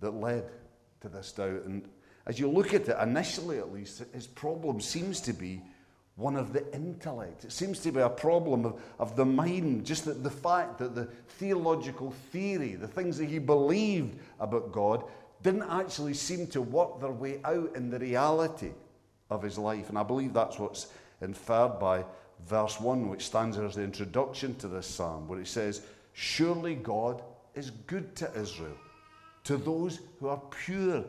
that 0.00 0.10
led 0.10 0.44
to 1.00 1.08
this 1.08 1.32
doubt. 1.32 1.64
And 1.64 1.88
as 2.26 2.38
you 2.38 2.48
look 2.48 2.74
at 2.74 2.88
it, 2.88 2.96
initially 3.00 3.58
at 3.58 3.72
least, 3.72 4.02
his 4.12 4.26
problem 4.26 4.80
seems 4.80 5.20
to 5.22 5.32
be 5.32 5.62
one 6.18 6.34
of 6.34 6.52
the 6.52 6.70
intellect. 6.74 7.44
It 7.44 7.52
seems 7.52 7.78
to 7.80 7.92
be 7.92 8.00
a 8.00 8.08
problem 8.08 8.66
of, 8.66 8.82
of 8.98 9.14
the 9.14 9.24
mind, 9.24 9.86
just 9.86 10.04
that 10.04 10.24
the 10.24 10.30
fact 10.30 10.78
that 10.78 10.96
the 10.96 11.04
theological 11.04 12.10
theory, 12.32 12.74
the 12.74 12.88
things 12.88 13.16
that 13.18 13.26
he 13.26 13.38
believed 13.38 14.18
about 14.40 14.72
God, 14.72 15.04
didn't 15.44 15.70
actually 15.70 16.14
seem 16.14 16.48
to 16.48 16.60
work 16.60 17.00
their 17.00 17.12
way 17.12 17.40
out 17.44 17.70
in 17.76 17.88
the 17.88 18.00
reality 18.00 18.72
of 19.30 19.44
his 19.44 19.58
life. 19.58 19.88
And 19.88 19.96
I 19.96 20.02
believe 20.02 20.32
that's 20.32 20.58
what's 20.58 20.88
inferred 21.20 21.78
by 21.78 22.04
verse 22.48 22.80
1, 22.80 23.08
which 23.08 23.26
stands 23.26 23.56
as 23.56 23.76
the 23.76 23.84
introduction 23.84 24.56
to 24.56 24.66
this 24.66 24.88
psalm, 24.88 25.28
where 25.28 25.40
it 25.40 25.46
says, 25.46 25.82
Surely 26.14 26.74
God 26.74 27.22
is 27.54 27.70
good 27.86 28.16
to 28.16 28.32
Israel, 28.34 28.76
to 29.44 29.56
those 29.56 30.00
who 30.18 30.26
are 30.26 30.42
pure 30.64 31.04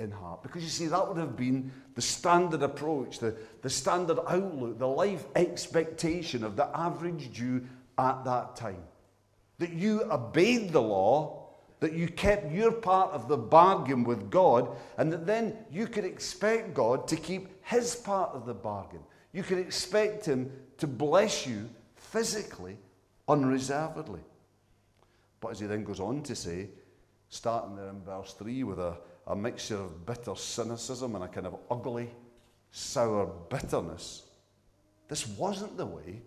in 0.00 0.10
heart. 0.10 0.42
Because 0.42 0.62
you 0.62 0.68
see, 0.68 0.86
that 0.86 1.06
would 1.06 1.18
have 1.18 1.36
been 1.36 1.70
the 1.94 2.02
standard 2.02 2.62
approach, 2.62 3.18
the, 3.18 3.36
the 3.62 3.70
standard 3.70 4.18
outlook, 4.26 4.78
the 4.78 4.88
life 4.88 5.24
expectation 5.36 6.42
of 6.42 6.56
the 6.56 6.68
average 6.76 7.30
Jew 7.32 7.66
at 7.98 8.24
that 8.24 8.56
time. 8.56 8.82
that 9.60 9.72
you 9.74 10.02
obeyed 10.10 10.72
the 10.72 10.80
law, 10.80 11.46
that 11.80 11.92
you 11.92 12.08
kept 12.08 12.50
your 12.50 12.72
part 12.72 13.12
of 13.12 13.28
the 13.28 13.36
bargain 13.36 14.04
with 14.04 14.30
God, 14.30 14.68
and 14.96 15.12
that 15.12 15.26
then 15.26 15.56
you 15.70 15.86
could 15.86 16.04
expect 16.04 16.74
God 16.74 17.06
to 17.08 17.16
keep 17.16 17.48
his 17.64 17.94
part 17.94 18.30
of 18.30 18.46
the 18.46 18.54
bargain. 18.54 19.00
You 19.32 19.42
could 19.42 19.58
expect 19.58 20.24
him 20.24 20.50
to 20.78 20.86
bless 20.86 21.46
you 21.46 21.68
physically, 21.94 22.78
unreservedly. 23.28 24.20
But 25.40 25.52
as 25.52 25.60
he 25.60 25.66
then 25.66 25.84
goes 25.84 26.00
on 26.00 26.22
to 26.22 26.34
say, 26.34 26.70
starting 27.28 27.76
there 27.76 27.90
in 27.90 28.00
verse 28.00 28.32
3 28.34 28.64
with 28.64 28.78
a, 28.78 28.96
a 29.30 29.36
mixture 29.36 29.76
of 29.76 30.04
bitter 30.04 30.34
cynicism 30.34 31.14
and 31.14 31.24
a 31.24 31.28
kind 31.28 31.46
of 31.46 31.56
ugly, 31.70 32.10
sour 32.72 33.26
bitterness, 33.48 34.24
this 35.08 35.26
wasn't 35.26 35.76
the 35.76 35.86
way 35.86 36.20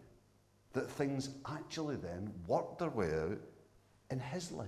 that 0.72 0.90
things 0.90 1.30
actually 1.48 1.98
then 1.98 2.32
worked 2.48 2.80
their 2.80 2.90
way 2.90 3.14
out 3.14 3.38
in 4.10 4.20
his 4.20 4.52
life, 4.52 4.68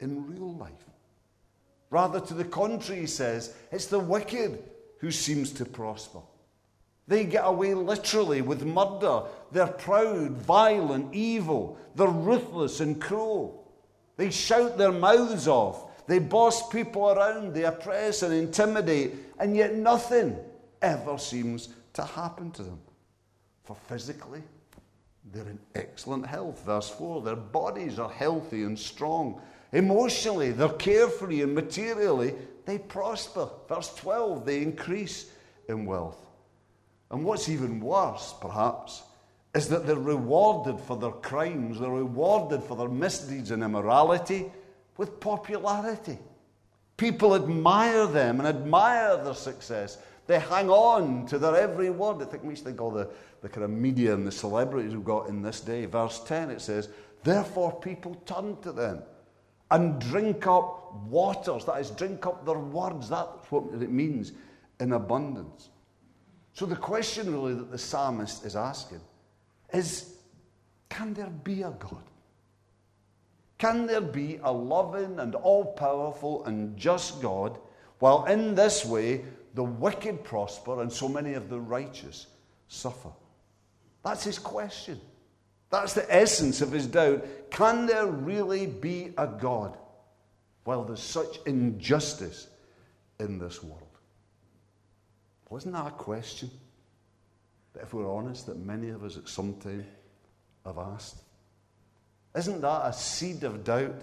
in 0.00 0.26
real 0.26 0.54
life. 0.54 0.72
Rather, 1.90 2.20
to 2.20 2.34
the 2.34 2.44
contrary, 2.44 3.00
he 3.02 3.06
says, 3.06 3.54
it's 3.72 3.86
the 3.86 3.98
wicked 3.98 4.62
who 4.98 5.10
seems 5.10 5.50
to 5.52 5.64
prosper. 5.64 6.20
They 7.06 7.24
get 7.24 7.46
away 7.46 7.74
literally 7.74 8.40
with 8.40 8.64
murder. 8.64 9.22
They're 9.52 9.66
proud, 9.66 10.32
violent, 10.32 11.14
evil. 11.14 11.78
They're 11.94 12.08
ruthless 12.08 12.80
and 12.80 13.00
cruel. 13.00 13.72
They 14.16 14.30
shout 14.30 14.78
their 14.78 14.92
mouths 14.92 15.48
off. 15.48 15.90
They 16.06 16.18
boss 16.18 16.68
people 16.68 17.10
around. 17.10 17.54
They 17.54 17.64
oppress 17.64 18.22
and 18.22 18.34
intimidate. 18.34 19.14
And 19.38 19.56
yet 19.56 19.74
nothing 19.74 20.36
ever 20.82 21.18
seems 21.18 21.70
to 21.94 22.02
happen 22.02 22.50
to 22.52 22.62
them. 22.62 22.80
For 23.64 23.76
physically, 23.88 24.42
they're 25.32 25.48
in 25.48 25.58
excellent 25.74 26.26
health. 26.26 26.64
Verse 26.64 26.90
4 26.90 27.22
their 27.22 27.36
bodies 27.36 27.98
are 27.98 28.10
healthy 28.10 28.64
and 28.64 28.78
strong. 28.78 29.40
Emotionally, 29.72 30.52
they're 30.52 30.68
carefree 30.68 31.42
and 31.42 31.54
materially, 31.54 32.34
they 32.66 32.78
prosper. 32.78 33.48
Verse 33.68 33.92
12 33.96 34.44
they 34.44 34.62
increase 34.62 35.30
in 35.68 35.86
wealth. 35.86 36.20
And 37.10 37.24
what's 37.24 37.48
even 37.48 37.80
worse, 37.80 38.34
perhaps, 38.40 39.02
is 39.54 39.68
that 39.68 39.86
they're 39.86 39.96
rewarded 39.96 40.80
for 40.80 40.96
their 40.96 41.12
crimes, 41.12 41.78
they're 41.78 41.90
rewarded 41.90 42.62
for 42.62 42.76
their 42.76 42.88
misdeeds 42.88 43.50
and 43.50 43.62
immorality 43.62 44.50
with 44.96 45.20
popularity. 45.20 46.18
People 46.96 47.34
admire 47.34 48.06
them 48.06 48.38
and 48.38 48.48
admire 48.48 49.16
their 49.22 49.34
success. 49.34 49.98
They 50.26 50.38
hang 50.38 50.70
on 50.70 51.26
to 51.26 51.38
their 51.38 51.56
every 51.56 51.90
word. 51.90 52.22
I 52.22 52.26
think 52.26 52.44
we 52.44 52.54
should 52.54 52.64
think 52.64 52.80
all 52.80 52.90
the, 52.90 53.10
the 53.42 53.48
kind 53.48 53.64
of 53.64 53.70
media 53.70 54.14
and 54.14 54.26
the 54.26 54.32
celebrities 54.32 54.94
we've 54.94 55.04
got 55.04 55.28
in 55.28 55.42
this 55.42 55.60
day. 55.60 55.84
Verse 55.86 56.20
10, 56.24 56.50
it 56.50 56.60
says, 56.60 56.88
Therefore 57.24 57.72
people 57.80 58.14
turn 58.26 58.56
to 58.62 58.72
them 58.72 59.02
and 59.70 60.00
drink 60.00 60.46
up 60.46 60.94
waters. 61.06 61.64
That 61.64 61.80
is, 61.80 61.90
drink 61.90 62.26
up 62.26 62.46
their 62.46 62.58
words. 62.58 63.08
That's 63.08 63.50
what 63.50 63.64
it 63.82 63.90
means 63.90 64.32
in 64.80 64.92
abundance. 64.92 65.70
So 66.52 66.66
the 66.66 66.76
question 66.76 67.32
really 67.32 67.54
that 67.54 67.70
the 67.70 67.78
psalmist 67.78 68.44
is 68.44 68.54
asking 68.54 69.00
is 69.72 70.14
can 70.88 71.12
there 71.12 71.30
be 71.42 71.62
a 71.62 71.70
God? 71.70 72.04
Can 73.64 73.86
there 73.86 74.02
be 74.02 74.38
a 74.42 74.52
loving 74.52 75.18
and 75.20 75.34
all 75.34 75.64
powerful 75.64 76.44
and 76.44 76.76
just 76.76 77.22
God 77.22 77.58
while 77.98 78.26
in 78.26 78.54
this 78.54 78.84
way 78.84 79.24
the 79.54 79.64
wicked 79.64 80.22
prosper 80.22 80.82
and 80.82 80.92
so 80.92 81.08
many 81.08 81.32
of 81.32 81.48
the 81.48 81.58
righteous 81.58 82.26
suffer? 82.68 83.08
That's 84.04 84.22
his 84.22 84.38
question. 84.38 85.00
That's 85.70 85.94
the 85.94 86.04
essence 86.14 86.60
of 86.60 86.72
his 86.72 86.86
doubt. 86.86 87.24
Can 87.50 87.86
there 87.86 88.06
really 88.06 88.66
be 88.66 89.14
a 89.16 89.26
God 89.26 89.78
while 90.64 90.84
there's 90.84 91.00
such 91.02 91.38
injustice 91.46 92.48
in 93.18 93.38
this 93.38 93.62
world? 93.62 93.98
Wasn't 95.48 95.72
that 95.72 95.86
a 95.86 95.92
question 95.92 96.50
that, 97.72 97.84
if 97.84 97.94
we're 97.94 98.14
honest, 98.14 98.44
that 98.44 98.58
many 98.58 98.90
of 98.90 99.02
us 99.02 99.16
at 99.16 99.26
some 99.26 99.54
time 99.54 99.86
have 100.66 100.76
asked? 100.76 101.23
Isn't 102.36 102.62
that 102.62 102.86
a 102.86 102.92
seed 102.92 103.44
of 103.44 103.62
doubt 103.62 104.02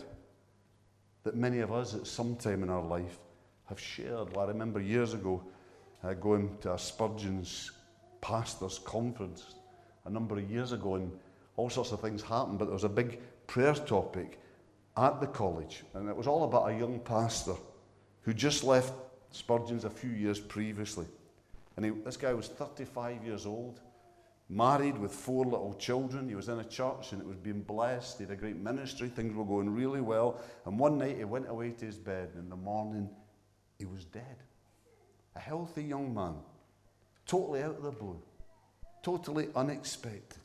that 1.24 1.36
many 1.36 1.60
of 1.60 1.72
us 1.72 1.94
at 1.94 2.08
some 2.08 2.36
time 2.36 2.63
in 2.63 2.70
our 2.70 2.84
life 2.84 3.20
have 3.65 3.80
shared? 3.80 4.36
Well, 4.36 4.46
I 4.46 4.50
remember 4.50 4.80
years 4.80 5.13
ago 5.13 5.44
uh, 6.04 6.13
going 6.13 6.58
to 6.62 6.74
a 6.74 6.78
Spurgeon's 6.78 7.72
pastors' 8.22 8.80
conference 8.80 9.56
a 10.06 10.10
number 10.10 10.38
of 10.38 10.50
years 10.50 10.72
ago, 10.72 10.96
and 10.96 11.12
all 11.58 11.70
sorts 11.70 11.91
of 11.91 12.00
things 12.00 12.22
happened, 12.22 12.58
but 12.58 12.65
there 12.65 12.74
was 12.74 12.86
a 12.86 12.89
big 12.89 13.20
prayer 13.48 13.74
topic 13.74 14.39
at 14.98 15.20
the 15.20 15.28
college, 15.28 15.84
and 15.94 16.10
it 16.10 16.15
was 16.15 16.28
all 16.28 16.46
about 16.46 16.70
a 16.70 16.78
young 16.78 17.00
pastor 17.00 17.56
who 18.22 18.34
just 18.34 18.63
left 18.63 18.94
Spurgeon's 19.32 19.86
a 19.86 19.89
few 19.89 20.10
years 20.10 20.39
previously. 20.39 21.06
And 21.76 21.86
he, 21.86 21.91
this 21.91 22.17
guy 22.17 22.34
was 22.34 22.48
35 22.48 23.24
years 23.26 23.46
old, 23.46 23.80
married 24.52 24.98
with 24.98 25.14
four 25.14 25.46
little 25.46 25.74
children. 25.76 26.28
He 26.28 26.36
was 26.36 26.50
in 26.50 26.60
a 26.60 26.64
church 26.66 27.14
and 27.14 27.22
it 27.22 27.28
was 27.28 27.38
being 27.38 27.62
blessed. 27.62 28.18
He 28.18 28.26
had 28.26 28.34
a 28.34 28.36
great 28.36 28.58
ministry. 28.58 29.08
Things 29.08 29.34
were 29.34 29.46
going 29.46 29.74
really 29.74 30.02
well. 30.02 30.42
And 30.66 30.78
one 30.78 30.98
night 30.98 31.18
he 31.18 31.24
went 31.24 31.50
away 31.50 31.72
to 31.72 31.86
his 31.86 31.98
bed, 31.98 32.30
and 32.34 32.44
in 32.44 32.50
the 32.50 32.58
morning 32.58 33.10
he 33.80 33.86
was 33.86 34.04
dead. 34.06 34.44
A 35.36 35.40
healthy 35.40 35.84
young 35.84 36.14
man, 36.14 36.36
totally 37.26 37.64
out 37.64 37.78
of 37.78 37.84
the 37.84 37.92
blue, 37.92 38.22
totally 39.02 39.48
unexpected. 39.56 40.40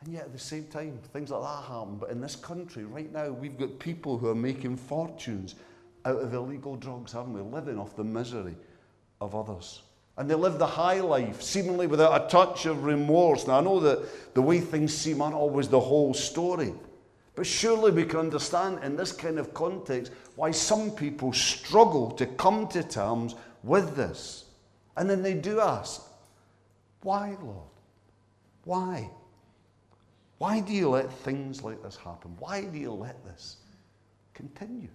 And 0.00 0.12
yet, 0.12 0.24
at 0.24 0.32
the 0.32 0.38
same 0.38 0.66
time, 0.66 0.98
things 1.12 1.30
like 1.30 1.42
that 1.42 1.64
happen. 1.68 1.96
But 1.96 2.10
in 2.10 2.20
this 2.20 2.34
country, 2.34 2.84
right 2.84 3.12
now, 3.12 3.30
we've 3.30 3.58
got 3.58 3.78
people 3.78 4.18
who 4.18 4.28
are 4.28 4.34
making 4.34 4.76
fortunes 4.76 5.54
out 6.04 6.20
of 6.20 6.34
illegal 6.34 6.76
drugs, 6.76 7.12
haven't 7.12 7.34
we? 7.34 7.40
Living 7.40 7.78
off 7.78 7.94
the 7.94 8.02
misery 8.02 8.56
of 9.20 9.34
others. 9.36 9.82
And 10.16 10.28
they 10.28 10.34
live 10.34 10.58
the 10.58 10.66
high 10.66 11.00
life, 11.00 11.40
seemingly 11.40 11.86
without 11.86 12.24
a 12.24 12.28
touch 12.28 12.66
of 12.66 12.84
remorse. 12.84 13.46
Now, 13.46 13.58
I 13.58 13.62
know 13.62 13.80
that 13.80 14.34
the 14.34 14.42
way 14.42 14.60
things 14.60 14.94
seem 14.94 15.22
aren't 15.22 15.34
always 15.34 15.68
the 15.68 15.80
whole 15.80 16.12
story. 16.12 16.74
But 17.34 17.46
surely 17.46 17.90
we 17.90 18.04
can 18.04 18.20
understand 18.20 18.84
in 18.84 18.94
this 18.96 19.10
kind 19.10 19.38
of 19.38 19.54
context 19.54 20.12
why 20.36 20.50
some 20.50 20.90
people 20.90 21.32
struggle 21.32 22.10
to 22.12 22.26
come 22.26 22.68
to 22.68 22.82
terms 22.82 23.34
with 23.62 23.96
this. 23.96 24.44
And 24.96 25.08
then 25.08 25.22
they 25.22 25.34
do 25.34 25.60
ask, 25.60 26.02
Why, 27.02 27.36
Lord? 27.42 27.68
Why? 28.64 29.10
Why 30.38 30.60
do 30.60 30.72
you 30.72 30.90
let 30.90 31.10
things 31.10 31.62
like 31.62 31.82
this 31.82 31.96
happen? 31.96 32.36
Why 32.38 32.62
do 32.62 32.78
you 32.78 32.92
let 32.92 33.24
this 33.24 33.56
continue? 34.34 34.88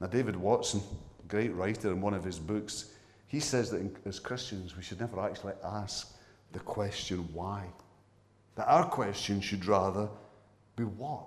Now, 0.00 0.08
David 0.08 0.36
Watson, 0.36 0.82
great 1.26 1.54
writer 1.54 1.90
in 1.90 2.00
one 2.00 2.14
of 2.14 2.24
his 2.24 2.38
books, 2.38 2.92
he 3.28 3.40
says 3.40 3.70
that 3.70 3.82
as 4.04 4.18
Christians, 4.18 4.76
we 4.76 4.82
should 4.82 5.00
never 5.00 5.20
actually 5.20 5.52
ask 5.62 6.16
the 6.52 6.58
question 6.60 7.28
why. 7.32 7.64
That 8.56 8.66
our 8.66 8.86
question 8.86 9.40
should 9.40 9.66
rather 9.66 10.08
be 10.74 10.84
what? 10.84 11.26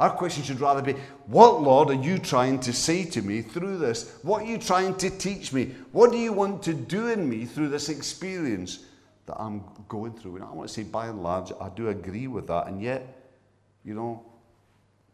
Our 0.00 0.10
question 0.10 0.42
should 0.42 0.58
rather 0.58 0.82
be, 0.82 0.94
What, 1.26 1.62
Lord, 1.62 1.90
are 1.90 2.02
you 2.02 2.18
trying 2.18 2.58
to 2.60 2.72
say 2.72 3.04
to 3.04 3.22
me 3.22 3.42
through 3.42 3.78
this? 3.78 4.18
What 4.22 4.42
are 4.42 4.46
you 4.46 4.58
trying 4.58 4.96
to 4.96 5.10
teach 5.10 5.52
me? 5.52 5.74
What 5.92 6.10
do 6.10 6.18
you 6.18 6.32
want 6.32 6.62
to 6.64 6.74
do 6.74 7.08
in 7.08 7.28
me 7.28 7.44
through 7.44 7.68
this 7.68 7.88
experience 7.88 8.80
that 9.26 9.40
I'm 9.40 9.62
going 9.88 10.14
through? 10.14 10.36
And 10.36 10.44
I 10.44 10.50
want 10.50 10.66
to 10.66 10.74
say, 10.74 10.82
by 10.82 11.06
and 11.08 11.22
large, 11.22 11.52
I 11.60 11.68
do 11.68 11.88
agree 11.88 12.26
with 12.26 12.48
that. 12.48 12.66
And 12.66 12.82
yet, 12.82 13.30
you 13.84 13.94
know, 13.94 14.24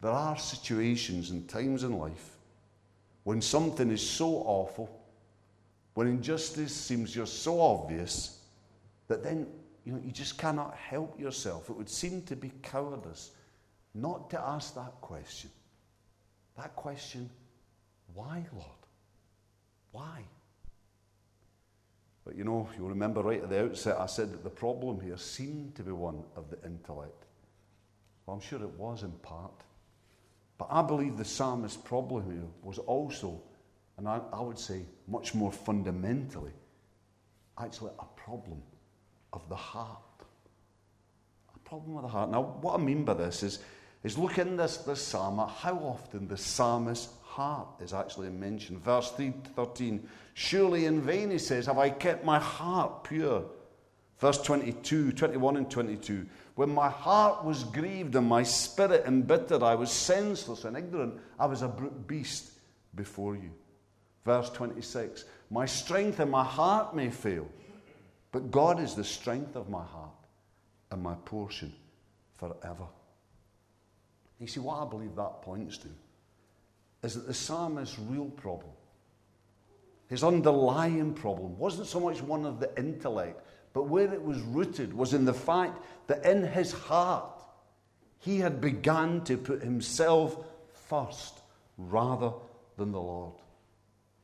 there 0.00 0.12
are 0.12 0.38
situations 0.38 1.30
and 1.30 1.46
times 1.48 1.82
in 1.82 1.98
life 1.98 2.36
when 3.24 3.42
something 3.42 3.90
is 3.90 4.08
so 4.08 4.42
awful, 4.46 4.88
when 5.98 6.06
injustice 6.06 6.72
seems 6.72 7.12
just 7.12 7.42
so 7.42 7.60
obvious, 7.60 8.38
that 9.08 9.20
then 9.20 9.48
you 9.84 9.92
know 9.92 10.00
you 10.04 10.12
just 10.12 10.38
cannot 10.38 10.76
help 10.76 11.18
yourself. 11.18 11.68
It 11.68 11.76
would 11.76 11.90
seem 11.90 12.22
to 12.26 12.36
be 12.36 12.52
cowardice 12.62 13.32
not 13.96 14.30
to 14.30 14.40
ask 14.40 14.76
that 14.76 14.92
question. 15.00 15.50
That 16.56 16.76
question, 16.76 17.28
why, 18.14 18.46
Lord? 18.52 18.86
Why? 19.90 20.22
But 22.24 22.36
you 22.36 22.44
know, 22.44 22.68
you'll 22.78 22.90
remember 22.90 23.20
right 23.20 23.42
at 23.42 23.50
the 23.50 23.64
outset, 23.64 23.96
I 23.98 24.06
said 24.06 24.30
that 24.30 24.44
the 24.44 24.50
problem 24.50 25.00
here 25.00 25.18
seemed 25.18 25.74
to 25.74 25.82
be 25.82 25.90
one 25.90 26.22
of 26.36 26.48
the 26.48 26.64
intellect. 26.64 27.24
Well, 28.24 28.36
I'm 28.36 28.40
sure 28.40 28.62
it 28.62 28.78
was 28.78 29.02
in 29.02 29.10
part. 29.10 29.64
But 30.58 30.68
I 30.70 30.80
believe 30.80 31.16
the 31.16 31.24
psalmist's 31.24 31.76
problem 31.76 32.30
here 32.30 32.48
was 32.62 32.78
also, 32.78 33.42
and 33.98 34.08
I, 34.08 34.20
I 34.32 34.40
would 34.40 34.58
say 34.58 34.82
much 35.08 35.34
more 35.34 35.52
fundamentally, 35.52 36.52
actually 37.60 37.90
a 37.98 38.04
problem 38.16 38.62
of 39.32 39.46
the 39.48 39.56
heart. 39.56 39.98
A 41.54 41.58
problem 41.68 41.96
of 41.96 42.02
the 42.02 42.08
heart. 42.08 42.30
Now, 42.30 42.42
what 42.60 42.80
I 42.80 42.82
mean 42.82 43.04
by 43.04 43.14
this 43.14 43.42
is, 43.42 43.58
is 44.04 44.16
look 44.16 44.38
in 44.38 44.56
this, 44.56 44.78
this 44.78 45.02
psalm 45.02 45.40
at 45.40 45.48
how 45.48 45.74
often 45.74 46.28
the 46.28 46.36
psalmist's 46.36 47.12
heart 47.24 47.68
is 47.80 47.92
actually 47.92 48.30
mentioned. 48.30 48.78
Verse 48.78 49.10
3, 49.10 49.34
13 49.56 50.08
Surely 50.34 50.86
in 50.86 51.02
vain, 51.02 51.30
he 51.30 51.38
says, 51.38 51.66
have 51.66 51.78
I 51.78 51.90
kept 51.90 52.24
my 52.24 52.38
heart 52.38 53.02
pure. 53.02 53.44
Verse 54.20 54.40
22, 54.42 55.12
21 55.12 55.56
and 55.56 55.68
22. 55.68 56.24
When 56.54 56.70
my 56.70 56.88
heart 56.88 57.44
was 57.44 57.64
grieved 57.64 58.14
and 58.14 58.28
my 58.28 58.44
spirit 58.44 59.04
embittered, 59.06 59.64
I 59.64 59.74
was 59.74 59.90
senseless 59.90 60.64
and 60.64 60.76
ignorant. 60.76 61.14
I 61.38 61.46
was 61.46 61.62
a 61.62 61.68
brute 61.68 62.06
beast 62.06 62.52
before 62.94 63.34
you. 63.34 63.50
Verse 64.28 64.50
26 64.50 65.24
My 65.48 65.64
strength 65.64 66.20
and 66.20 66.30
my 66.30 66.44
heart 66.44 66.94
may 66.94 67.08
fail, 67.08 67.48
but 68.30 68.50
God 68.50 68.78
is 68.78 68.94
the 68.94 69.02
strength 69.02 69.56
of 69.56 69.70
my 69.70 69.82
heart 69.82 70.10
and 70.90 71.02
my 71.02 71.14
portion 71.24 71.72
forever. 72.36 72.84
You 74.38 74.46
see, 74.46 74.60
what 74.60 74.82
I 74.82 74.90
believe 74.90 75.16
that 75.16 75.40
points 75.40 75.78
to 75.78 75.88
is 77.02 77.14
that 77.14 77.26
the 77.26 77.32
psalmist's 77.32 77.98
real 77.98 78.26
problem, 78.26 78.72
his 80.10 80.22
underlying 80.22 81.14
problem, 81.14 81.58
wasn't 81.58 81.86
so 81.86 81.98
much 81.98 82.20
one 82.20 82.44
of 82.44 82.60
the 82.60 82.70
intellect, 82.78 83.42
but 83.72 83.84
where 83.84 84.12
it 84.12 84.22
was 84.22 84.42
rooted 84.42 84.92
was 84.92 85.14
in 85.14 85.24
the 85.24 85.32
fact 85.32 85.82
that 86.06 86.22
in 86.26 86.42
his 86.42 86.70
heart, 86.70 87.42
he 88.18 88.40
had 88.40 88.60
begun 88.60 89.24
to 89.24 89.38
put 89.38 89.62
himself 89.62 90.36
first 90.74 91.40
rather 91.78 92.34
than 92.76 92.92
the 92.92 93.00
Lord. 93.00 93.32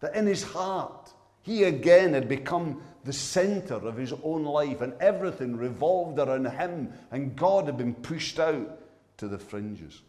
That 0.00 0.14
in 0.14 0.26
his 0.26 0.42
heart, 0.42 1.12
he 1.42 1.64
again 1.64 2.14
had 2.14 2.28
become 2.28 2.82
the 3.04 3.12
center 3.12 3.74
of 3.74 3.96
his 3.96 4.12
own 4.22 4.44
life, 4.44 4.80
and 4.80 4.94
everything 5.00 5.56
revolved 5.56 6.18
around 6.18 6.46
him, 6.46 6.92
and 7.10 7.36
God 7.36 7.66
had 7.66 7.76
been 7.76 7.94
pushed 7.94 8.38
out 8.38 8.80
to 9.18 9.28
the 9.28 9.38
fringes. 9.38 10.00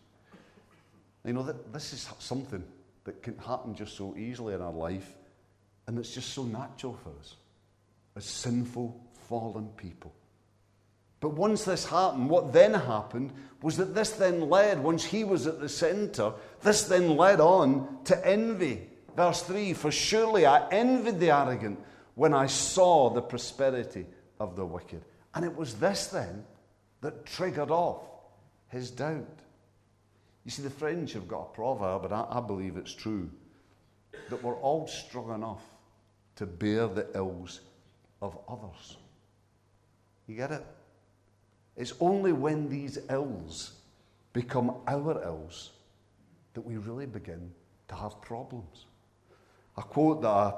You 1.25 1.33
know, 1.33 1.43
that 1.43 1.73
this 1.73 1.91
is 1.91 2.09
something 2.19 2.63
that 3.03 3.21
can 3.21 3.37
happen 3.39 3.75
just 3.75 3.97
so 3.97 4.15
easily 4.15 4.53
in 4.53 4.61
our 4.61 4.71
life, 4.71 5.13
and 5.87 5.99
it's 5.99 6.13
just 6.13 6.33
so 6.33 6.43
natural 6.43 6.97
for 7.03 7.11
us 7.19 7.35
as 8.15 8.25
sinful, 8.25 8.99
fallen 9.27 9.67
people. 9.75 10.13
But 11.19 11.33
once 11.33 11.65
this 11.65 11.85
happened, 11.85 12.29
what 12.29 12.53
then 12.53 12.73
happened 12.73 13.33
was 13.61 13.77
that 13.77 13.95
this 13.95 14.11
then 14.11 14.49
led, 14.49 14.81
once 14.81 15.03
he 15.03 15.23
was 15.23 15.47
at 15.47 15.59
the 15.59 15.69
center, 15.69 16.33
this 16.61 16.83
then 16.83 17.17
led 17.17 17.39
on 17.39 17.99
to 18.05 18.27
envy. 18.27 18.87
Verse 19.15 19.41
3 19.43 19.73
For 19.73 19.91
surely 19.91 20.45
I 20.45 20.67
envied 20.69 21.19
the 21.19 21.31
arrogant 21.31 21.79
when 22.15 22.33
I 22.33 22.47
saw 22.47 23.09
the 23.09 23.21
prosperity 23.21 24.05
of 24.39 24.55
the 24.55 24.65
wicked. 24.65 25.03
And 25.33 25.45
it 25.45 25.55
was 25.55 25.75
this 25.75 26.07
then 26.07 26.43
that 27.01 27.25
triggered 27.25 27.71
off 27.71 28.03
his 28.69 28.91
doubt. 28.91 29.39
You 30.43 30.51
see, 30.51 30.61
the 30.61 30.69
French 30.69 31.13
have 31.13 31.27
got 31.27 31.41
a 31.41 31.55
proverb, 31.55 32.05
and 32.05 32.13
I, 32.13 32.25
I 32.29 32.39
believe 32.39 32.77
it's 32.77 32.93
true, 32.93 33.29
that 34.29 34.43
we're 34.43 34.55
all 34.55 34.87
strong 34.87 35.33
enough 35.33 35.63
to 36.35 36.45
bear 36.45 36.87
the 36.87 37.07
ills 37.15 37.61
of 38.21 38.37
others. 38.47 38.97
You 40.27 40.35
get 40.35 40.51
it? 40.51 40.65
It's 41.75 41.93
only 41.99 42.31
when 42.31 42.69
these 42.69 42.97
ills 43.09 43.73
become 44.33 44.77
our 44.87 45.21
ills 45.23 45.71
that 46.53 46.61
we 46.61 46.77
really 46.77 47.05
begin 47.05 47.51
to 47.87 47.95
have 47.95 48.21
problems. 48.21 48.85
A 49.77 49.83
quote 49.83 50.21
that 50.21 50.29
I, 50.29 50.53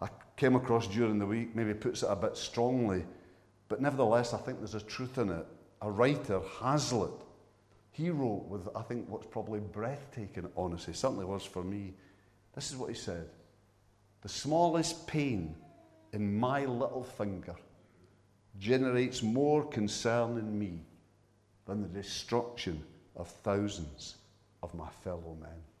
I 0.00 0.08
came 0.36 0.56
across 0.56 0.86
during 0.86 1.18
the 1.18 1.26
week 1.26 1.54
maybe 1.56 1.74
puts 1.74 2.02
it 2.02 2.08
a 2.08 2.16
bit 2.16 2.36
strongly, 2.36 3.04
but 3.68 3.80
nevertheless, 3.80 4.34
I 4.34 4.38
think 4.38 4.58
there's 4.58 4.74
a 4.74 4.80
truth 4.80 5.18
in 5.18 5.30
it. 5.30 5.46
A 5.80 5.90
writer, 5.90 6.40
Hazlitt, 6.60 7.10
he 7.90 8.10
wrote 8.10 8.46
with, 8.48 8.68
I 8.74 8.82
think, 8.82 9.08
what's 9.08 9.26
probably 9.26 9.60
breathtaking 9.60 10.48
honesty, 10.56 10.92
certainly 10.92 11.24
was 11.24 11.44
for 11.44 11.62
me. 11.62 11.94
This 12.54 12.70
is 12.70 12.76
what 12.76 12.88
he 12.90 12.94
said 12.94 13.28
The 14.22 14.28
smallest 14.28 15.06
pain 15.06 15.56
in 16.12 16.38
my 16.38 16.64
little 16.64 17.04
finger 17.04 17.56
generates 18.58 19.22
more 19.22 19.64
concern 19.64 20.38
in 20.38 20.58
me 20.58 20.80
than 21.66 21.82
the 21.82 21.88
destruction 21.88 22.82
of 23.16 23.28
thousands 23.28 24.16
of 24.62 24.74
my 24.74 24.88
fellow 25.02 25.36
men. 25.40 25.71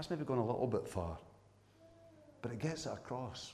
That's 0.00 0.08
maybe 0.08 0.24
gone 0.24 0.38
a 0.38 0.46
little 0.46 0.66
bit 0.66 0.88
far, 0.88 1.18
but 2.40 2.50
it 2.50 2.58
gets 2.58 2.86
it 2.86 2.92
across. 2.94 3.52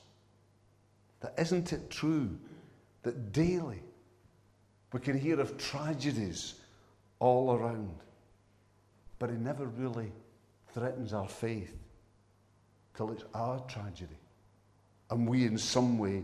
That 1.18 1.34
isn't 1.36 1.72
it 1.72 1.90
true 1.90 2.38
that 3.02 3.32
daily 3.32 3.82
we 4.92 5.00
can 5.00 5.18
hear 5.18 5.40
of 5.40 5.58
tragedies 5.58 6.54
all 7.18 7.50
around, 7.50 7.96
but 9.18 9.28
it 9.30 9.40
never 9.40 9.66
really 9.66 10.12
threatens 10.72 11.12
our 11.12 11.26
faith 11.26 11.76
till 12.94 13.10
it's 13.10 13.24
our 13.34 13.58
tragedy 13.66 14.20
and 15.10 15.28
we 15.28 15.46
in 15.46 15.58
some 15.58 15.98
way 15.98 16.22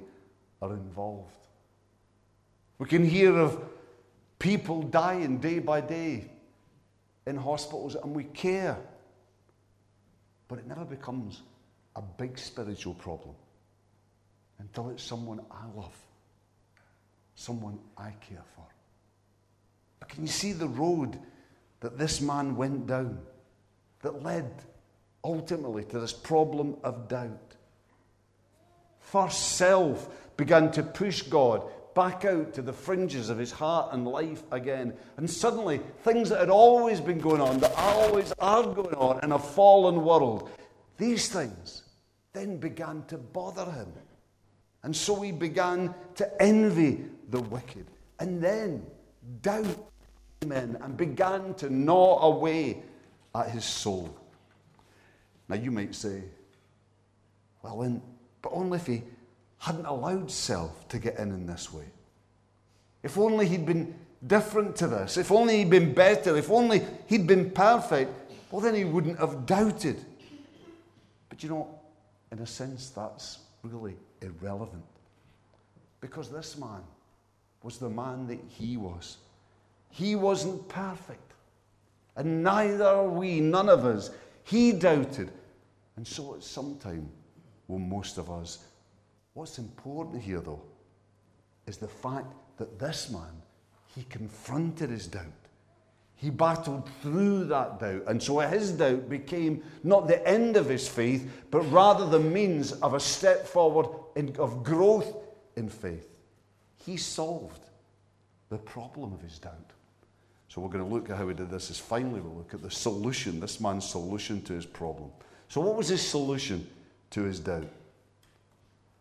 are 0.60 0.72
involved. 0.72 1.48
We 2.78 2.86
can 2.86 3.04
hear 3.04 3.36
of 3.36 3.60
people 4.38 4.82
dying 4.82 5.38
day 5.38 5.58
by 5.58 5.80
day 5.80 6.30
in 7.26 7.36
hospitals 7.36 7.96
and 7.96 8.14
we 8.14 8.22
care. 8.22 8.78
But 10.52 10.58
it 10.58 10.66
never 10.66 10.84
becomes 10.84 11.40
a 11.96 12.02
big 12.02 12.38
spiritual 12.38 12.92
problem 12.92 13.34
until 14.58 14.90
it's 14.90 15.02
someone 15.02 15.40
I 15.50 15.64
love, 15.74 15.96
someone 17.34 17.78
I 17.96 18.10
care 18.20 18.44
for. 18.54 18.66
But 19.98 20.10
can 20.10 20.20
you 20.20 20.28
see 20.28 20.52
the 20.52 20.68
road 20.68 21.18
that 21.80 21.96
this 21.96 22.20
man 22.20 22.54
went 22.54 22.86
down 22.86 23.20
that 24.02 24.22
led 24.22 24.52
ultimately 25.24 25.84
to 25.84 25.98
this 25.98 26.12
problem 26.12 26.76
of 26.84 27.08
doubt? 27.08 27.54
First, 29.00 29.56
self 29.56 30.36
began 30.36 30.70
to 30.72 30.82
push 30.82 31.22
God 31.22 31.62
back 31.94 32.24
out 32.24 32.54
to 32.54 32.62
the 32.62 32.72
fringes 32.72 33.28
of 33.28 33.38
his 33.38 33.52
heart 33.52 33.92
and 33.92 34.06
life 34.06 34.42
again. 34.50 34.94
And 35.16 35.28
suddenly, 35.28 35.80
things 36.02 36.28
that 36.28 36.40
had 36.40 36.50
always 36.50 37.00
been 37.00 37.18
going 37.18 37.40
on, 37.40 37.58
that 37.58 37.72
always 37.76 38.32
are 38.38 38.62
going 38.62 38.94
on 38.94 39.22
in 39.24 39.32
a 39.32 39.38
fallen 39.38 40.04
world, 40.04 40.50
these 40.98 41.28
things 41.28 41.82
then 42.32 42.56
began 42.56 43.04
to 43.08 43.18
bother 43.18 43.70
him. 43.70 43.92
And 44.82 44.94
so 44.94 45.20
he 45.20 45.32
began 45.32 45.94
to 46.16 46.42
envy 46.42 47.04
the 47.30 47.40
wicked. 47.40 47.86
And 48.18 48.42
then 48.42 48.84
doubt 49.42 49.90
came 50.40 50.52
in 50.52 50.76
and 50.76 50.96
began 50.96 51.54
to 51.54 51.70
gnaw 51.70 52.22
away 52.22 52.82
at 53.34 53.50
his 53.50 53.64
soul. 53.64 54.16
Now 55.48 55.56
you 55.56 55.70
might 55.70 55.94
say, 55.94 56.22
well, 57.62 57.80
then, 57.80 58.02
but 58.40 58.52
only 58.52 58.78
if 58.78 58.86
he 58.86 59.02
hadn't 59.62 59.86
allowed 59.86 60.28
self 60.28 60.88
to 60.88 60.98
get 60.98 61.16
in 61.20 61.30
in 61.30 61.46
this 61.46 61.72
way. 61.72 61.84
If 63.04 63.16
only 63.16 63.46
he'd 63.46 63.64
been 63.64 63.94
different 64.26 64.74
to 64.76 64.88
this, 64.88 65.16
if 65.16 65.30
only 65.30 65.58
he'd 65.58 65.70
been 65.70 65.94
better, 65.94 66.36
if 66.36 66.50
only 66.50 66.82
he'd 67.06 67.28
been 67.28 67.48
perfect, 67.48 68.10
well, 68.50 68.60
then 68.60 68.74
he 68.74 68.84
wouldn't 68.84 69.20
have 69.20 69.46
doubted. 69.46 70.04
But 71.28 71.44
you 71.44 71.48
know, 71.48 71.78
in 72.32 72.40
a 72.40 72.46
sense, 72.46 72.90
that's 72.90 73.38
really 73.62 73.94
irrelevant. 74.20 74.82
Because 76.00 76.28
this 76.28 76.58
man 76.58 76.82
was 77.62 77.78
the 77.78 77.88
man 77.88 78.26
that 78.26 78.40
he 78.48 78.76
was. 78.76 79.18
He 79.90 80.16
wasn't 80.16 80.68
perfect. 80.68 81.34
And 82.16 82.42
neither 82.42 82.84
are 82.84 83.08
we, 83.08 83.38
none 83.38 83.68
of 83.68 83.84
us. 83.84 84.10
He 84.42 84.72
doubted. 84.72 85.30
And 85.94 86.04
so 86.04 86.34
at 86.34 86.42
some 86.42 86.78
time 86.78 87.08
will 87.68 87.78
most 87.78 88.18
of 88.18 88.28
us 88.28 88.64
What's 89.34 89.58
important 89.58 90.22
here, 90.22 90.40
though, 90.40 90.62
is 91.66 91.78
the 91.78 91.88
fact 91.88 92.32
that 92.58 92.78
this 92.78 93.10
man, 93.10 93.42
he 93.94 94.04
confronted 94.04 94.90
his 94.90 95.06
doubt. 95.06 95.22
He 96.16 96.30
battled 96.30 96.88
through 97.00 97.46
that 97.46 97.80
doubt. 97.80 98.04
And 98.06 98.22
so 98.22 98.38
his 98.40 98.72
doubt 98.72 99.08
became 99.08 99.62
not 99.82 100.06
the 100.06 100.26
end 100.26 100.56
of 100.56 100.68
his 100.68 100.86
faith, 100.86 101.28
but 101.50 101.62
rather 101.72 102.06
the 102.06 102.20
means 102.20 102.72
of 102.72 102.94
a 102.94 103.00
step 103.00 103.46
forward 103.46 103.86
in, 104.14 104.36
of 104.36 104.62
growth 104.62 105.16
in 105.56 105.68
faith. 105.68 106.08
He 106.84 106.96
solved 106.96 107.60
the 108.50 108.58
problem 108.58 109.12
of 109.12 109.20
his 109.20 109.38
doubt. 109.38 109.72
So 110.48 110.60
we're 110.60 110.68
going 110.68 110.84
to 110.84 110.94
look 110.94 111.08
at 111.08 111.16
how 111.16 111.26
he 111.26 111.34
did 111.34 111.50
this. 111.50 111.70
Is 111.70 111.78
finally 111.78 112.20
we'll 112.20 112.36
look 112.36 112.54
at 112.54 112.62
the 112.62 112.70
solution, 112.70 113.40
this 113.40 113.58
man's 113.58 113.88
solution 113.88 114.42
to 114.42 114.52
his 114.52 114.66
problem. 114.66 115.10
So 115.48 115.60
what 115.60 115.76
was 115.76 115.88
his 115.88 116.06
solution 116.06 116.66
to 117.10 117.22
his 117.22 117.40
doubt? 117.40 117.68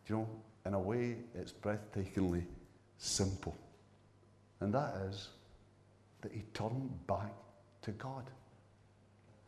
You 0.08 0.16
know, 0.16 0.30
in 0.66 0.74
a 0.74 0.80
way, 0.80 1.18
it's 1.36 1.52
breathtakingly 1.52 2.44
simple. 2.98 3.56
And 4.60 4.74
that 4.74 4.94
is 5.10 5.30
that 6.22 6.32
he 6.32 6.44
turned 6.54 6.92
back 7.08 7.34
to 7.84 7.92
God. 7.92 8.30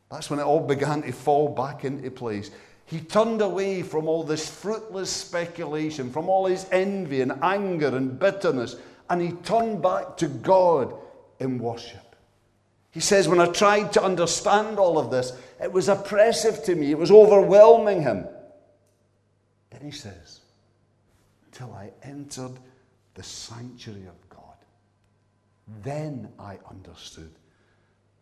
That's 0.10 0.30
when 0.30 0.40
it 0.40 0.44
all 0.44 0.66
began 0.66 1.02
to 1.04 1.12
fall 1.12 1.50
back 1.50 1.86
into 1.86 2.10
place. 2.12 2.52
He 2.86 3.00
turned 3.00 3.42
away 3.42 3.82
from 3.82 4.08
all 4.08 4.24
this 4.24 4.48
fruitless 4.48 5.10
speculation, 5.10 6.12
from 6.12 6.30
all 6.30 6.46
his 6.46 6.68
envy 6.72 7.22
and 7.22 7.34
anger 7.42 7.96
and 7.96 8.20
bitterness, 8.20 8.76
and 9.10 9.22
he 9.22 9.32
turned 9.32 9.82
back 9.82 10.18
to 10.18 10.28
God 10.28 10.94
in 11.40 11.60
worship. 11.60 12.16
He 12.92 13.00
says, 13.00 13.28
When 13.28 13.40
I 13.40 13.48
tried 13.48 13.94
to 13.94 14.04
understand 14.04 14.78
all 14.78 15.00
of 15.00 15.10
this, 15.10 15.34
it 15.62 15.72
was 15.72 15.90
oppressive 15.90 16.64
to 16.66 16.76
me, 16.76 16.92
it 16.92 16.98
was 16.98 17.12
overwhelming 17.12 18.02
him. 18.02 18.28
Then 19.72 19.82
he 19.82 19.92
says, 19.92 20.42
till 21.54 21.74
I 21.74 21.92
entered 22.04 22.60
the 23.14 23.24
sanctuary 23.24 24.08
of 24.08 24.30
God. 24.30 24.40
Then 25.84 26.30
I 26.40 26.58
understood 26.70 27.32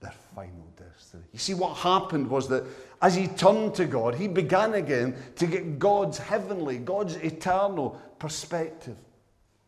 their 0.01 0.13
final 0.35 0.67
destiny. 0.77 1.23
You 1.31 1.39
see, 1.39 1.53
what 1.53 1.77
happened 1.77 2.29
was 2.29 2.47
that 2.49 2.63
as 3.01 3.15
he 3.15 3.27
turned 3.27 3.75
to 3.75 3.85
God, 3.85 4.15
he 4.15 4.27
began 4.27 4.73
again 4.73 5.15
to 5.35 5.47
get 5.47 5.79
God's 5.79 6.17
heavenly, 6.17 6.77
God's 6.77 7.15
eternal 7.15 8.01
perspective. 8.19 8.97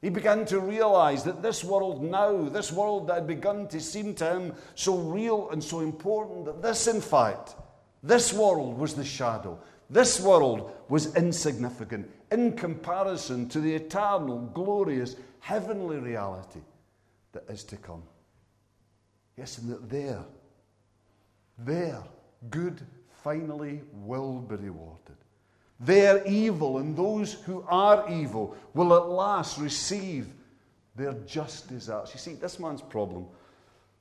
He 0.02 0.10
began 0.10 0.45
to 0.47 0.60
realize 0.60 1.23
that 1.23 1.41
this 1.41 1.63
world 1.63 2.04
now, 2.04 2.49
this 2.49 2.71
world 2.71 3.08
that 3.08 3.15
had 3.15 3.28
begun 3.28 3.67
to 3.69 3.80
seem 3.80 4.13
to 4.15 4.30
him 4.30 4.54
so 4.76 4.97
real 4.97 5.49
and 5.52 5.63
so 5.63 5.80
important, 5.80 6.45
that 6.45 6.62
this, 6.62 6.88
in 6.88 6.99
fact, 6.99 7.56
this 8.02 8.34
world 8.34 8.78
was 8.78 8.95
the 8.95 9.06
shadow. 9.06 9.58
This 9.89 10.19
world 10.19 10.71
was 10.89 11.15
insignificant 11.15 12.10
in 12.34 12.54
comparison 12.54 13.48
to 13.50 13.60
the 13.60 13.74
eternal, 13.74 14.39
glorious, 14.54 15.15
heavenly 15.39 15.98
reality 15.98 16.62
that 17.32 17.43
is 17.50 17.63
to 17.65 17.78
come. 17.78 18.04
Yes, 19.38 19.58
and 19.60 19.69
that 19.72 19.89
there, 19.89 20.24
there, 21.60 22.04
good 22.50 22.82
finally 23.24 23.82
will 23.93 24.39
be 24.39 24.56
rewarded. 24.56 25.15
Their 25.80 26.26
evil 26.26 26.78
and 26.78 26.96
those 26.96 27.34
who 27.34 27.65
are 27.67 28.10
evil 28.10 28.56
will 28.74 28.93
at 28.96 29.10
last 29.10 29.58
receive 29.58 30.28
their 30.96 31.13
just 31.26 31.69
deserts. 31.69 32.13
You 32.13 32.19
see, 32.19 32.34
this 32.34 32.60
man's 32.60 32.82
problem 32.82 33.26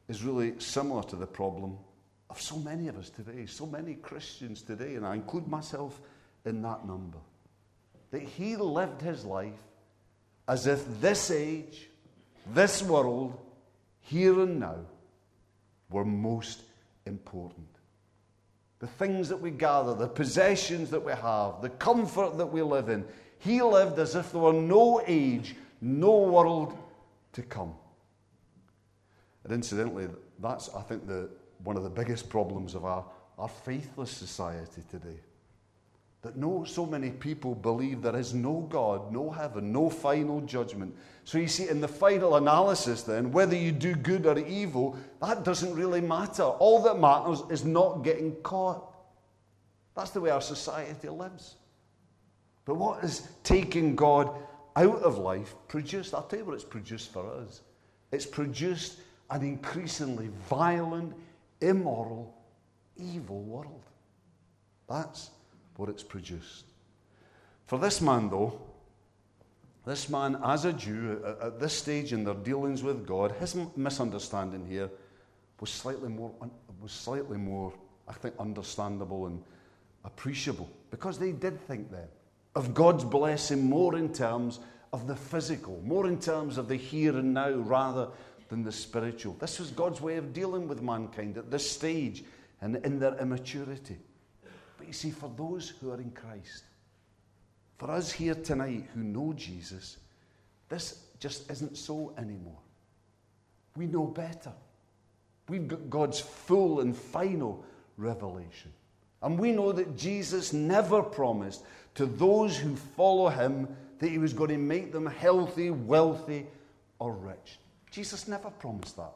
is 0.09 0.23
really 0.23 0.59
similar 0.59 1.03
to 1.05 1.17
the 1.17 1.27
problem 1.27 1.77
of 2.31 2.41
so 2.41 2.57
many 2.57 2.89
of 2.89 2.97
us 2.97 3.11
today, 3.11 3.47
so 3.47 3.67
many 3.67 3.95
Christians 3.95 4.63
today, 4.63 4.95
and 4.95 5.07
I 5.07 5.15
include 5.15 5.49
myself 5.49 6.01
in 6.45 6.63
that 6.63 6.87
number. 6.87 7.19
That 8.13 8.23
he 8.23 8.57
lived 8.57 9.03
his 9.03 9.25
life 9.25 9.59
as 10.47 10.67
if 10.67 10.85
this 11.01 11.31
age, 11.31 11.89
this 12.55 12.83
world, 12.83 13.39
here 14.01 14.41
and 14.41 14.61
now, 14.61 14.81
were 15.91 16.05
most 16.05 16.63
important. 17.07 17.67
The 18.81 18.87
things 18.87 19.29
that 19.29 19.41
we 19.41 19.51
gather, 19.51 19.95
the 19.95 20.09
possessions 20.09 20.91
that 20.91 21.05
we 21.05 21.13
have, 21.13 21.63
the 21.63 21.71
comfort 21.71 22.37
that 22.39 22.47
we 22.47 22.63
live 22.63 22.89
in. 22.89 23.05
He 23.39 23.63
lived 23.63 23.99
as 23.99 24.15
if 24.15 24.33
there 24.33 24.41
were 24.41 24.53
no 24.53 25.03
age, 25.07 25.57
no 25.81 26.21
world 26.21 26.77
to 27.33 27.43
come. 27.43 27.75
And 29.45 29.53
incidentally, 29.53 30.09
that's, 30.39 30.69
I 30.75 30.83
think, 30.83 31.07
the, 31.07 31.31
one 31.65 31.77
of 31.77 31.83
the 31.83 31.91
biggest 31.91 32.29
problems 32.29 32.75
of 32.75 32.85
our, 32.85 33.05
our 33.39 33.49
faithless 33.49 34.11
society 34.11 34.83
today. 34.91 35.21
That 36.23 36.37
no, 36.37 36.63
so 36.63 36.87
many 36.87 37.11
people 37.11 37.57
believe 37.57 38.01
there 38.01 38.17
is 38.17 38.33
no 38.33 38.61
God, 38.71 39.13
no 39.13 39.29
heaven, 39.29 39.73
no 39.73 39.91
final 39.91 40.41
judgment. 40.43 40.95
So 41.25 41.39
you 41.39 41.49
see, 41.49 41.69
in 41.69 41.81
the 41.81 41.89
final 41.89 42.37
analysis, 42.37 43.03
then, 43.03 43.33
whether 43.33 43.57
you 43.57 43.73
do 43.73 43.97
good 43.97 44.27
or 44.27 44.39
evil, 44.39 44.97
that 45.21 45.43
doesn't 45.43 45.75
really 45.75 46.01
matter. 46.01 46.45
All 46.45 46.81
that 46.85 47.01
matters 47.01 47.43
is 47.51 47.65
not 47.65 48.05
getting 48.05 48.37
caught. 48.43 48.95
That's 49.97 50.11
the 50.11 50.21
way 50.21 50.31
our 50.31 50.41
society 50.41 51.09
lives. 51.09 51.57
But 52.65 52.77
what 52.77 53.03
is 53.03 53.29
taking 53.43 53.97
God 53.97 54.31
out 54.77 55.03
of 55.03 55.19
life 55.19 55.57
produced? 55.67 56.15
I'll 56.15 56.23
tell 56.23 56.39
you 56.39 56.45
what 56.45 56.55
it's 56.55 56.65
produced 56.65 57.13
for 57.13 57.29
us. 57.33 57.63
It's 58.13 58.27
produced 58.27 59.01
an 59.31 59.43
increasingly 59.43 60.31
violent, 60.49 61.15
immoral, 61.61 62.33
evil 62.97 63.43
world. 63.43 63.83
That's 64.89 65.31
what 65.77 65.89
it's 65.89 66.03
produced. 66.03 66.65
For 67.67 67.79
this 67.79 68.01
man, 68.01 68.29
though, 68.29 68.61
this 69.85 70.09
man, 70.09 70.39
as 70.45 70.65
a 70.65 70.73
Jew, 70.73 71.23
at 71.41 71.59
this 71.59 71.77
stage 71.77 72.13
in 72.13 72.25
their 72.25 72.35
dealings 72.35 72.83
with 72.83 73.07
God, 73.07 73.33
his 73.33 73.57
misunderstanding 73.77 74.67
here 74.67 74.91
was 75.61 75.71
slightly 75.71 76.09
more, 76.09 76.33
was 76.81 76.93
slightly 76.93 77.39
more, 77.39 77.73
I 78.09 78.13
think, 78.13 78.35
understandable 78.39 79.27
and 79.27 79.43
appreciable 80.05 80.69
because 80.91 81.19
they 81.19 81.33
did 81.33 81.61
think 81.67 81.91
then 81.91 82.09
of 82.55 82.75
God's 82.75 83.05
blessing 83.05 83.69
more 83.69 83.97
in 83.97 84.13
terms 84.13 84.61
of 84.93 85.07
the 85.07 85.17
physical, 85.17 85.81
more 85.85 86.07
in 86.07 86.21
terms 86.21 86.59
of 86.59 86.69
the 86.69 86.77
here 86.77 87.17
and 87.17 87.33
now 87.33 87.51
rather 87.51 88.09
than 88.49 88.63
the 88.63 88.73
spiritual. 88.73 89.35
This 89.35 89.59
was 89.59 89.71
God's 89.71 90.01
way 90.01 90.17
of 90.17 90.35
dealing 90.35 90.69
with 90.69 90.83
mankind 90.83 91.39
at 91.39 91.51
this 91.51 91.71
stage 91.71 92.25
and 92.61 92.77
in 92.77 92.99
their 92.99 93.19
immaturity. 93.19 93.99
But 94.83 94.89
you 94.89 94.95
see, 94.95 95.13
for 95.13 95.31
those 95.37 95.69
who 95.69 95.93
are 95.93 96.01
in 96.01 96.11
Christ, 96.11 96.65
for 97.79 97.89
us 97.89 98.11
here 98.11 98.35
tonight 98.35 98.89
who 98.93 99.05
know 99.05 99.33
Jesus, 99.33 99.99
this 100.69 101.05
just 101.21 101.49
isn't 101.49 101.77
so 101.77 102.13
anymore. 102.19 102.59
We 103.77 103.87
know 103.87 104.07
better. 104.07 104.51
We've 105.49 105.69
got 105.69 105.89
God's 105.89 106.19
full 106.19 106.81
and 106.81 106.97
final 106.97 107.65
revelation. 107.97 108.73
And 109.23 109.39
we 109.39 109.53
know 109.53 109.71
that 109.71 109.97
Jesus 109.97 110.53
never 110.53 111.01
promised 111.01 111.63
to 111.95 112.05
those 112.05 112.57
who 112.57 112.75
follow 112.75 113.29
him 113.29 113.69
that 114.01 114.09
he 114.09 114.19
was 114.19 114.33
going 114.33 114.51
to 114.51 114.59
make 114.59 114.91
them 114.91 115.07
healthy, 115.07 115.71
wealthy, 115.71 116.45
or 116.99 117.13
rich. 117.13 117.61
Jesus 117.93 118.27
never 118.27 118.51
promised 118.51 118.97
that. 118.97 119.13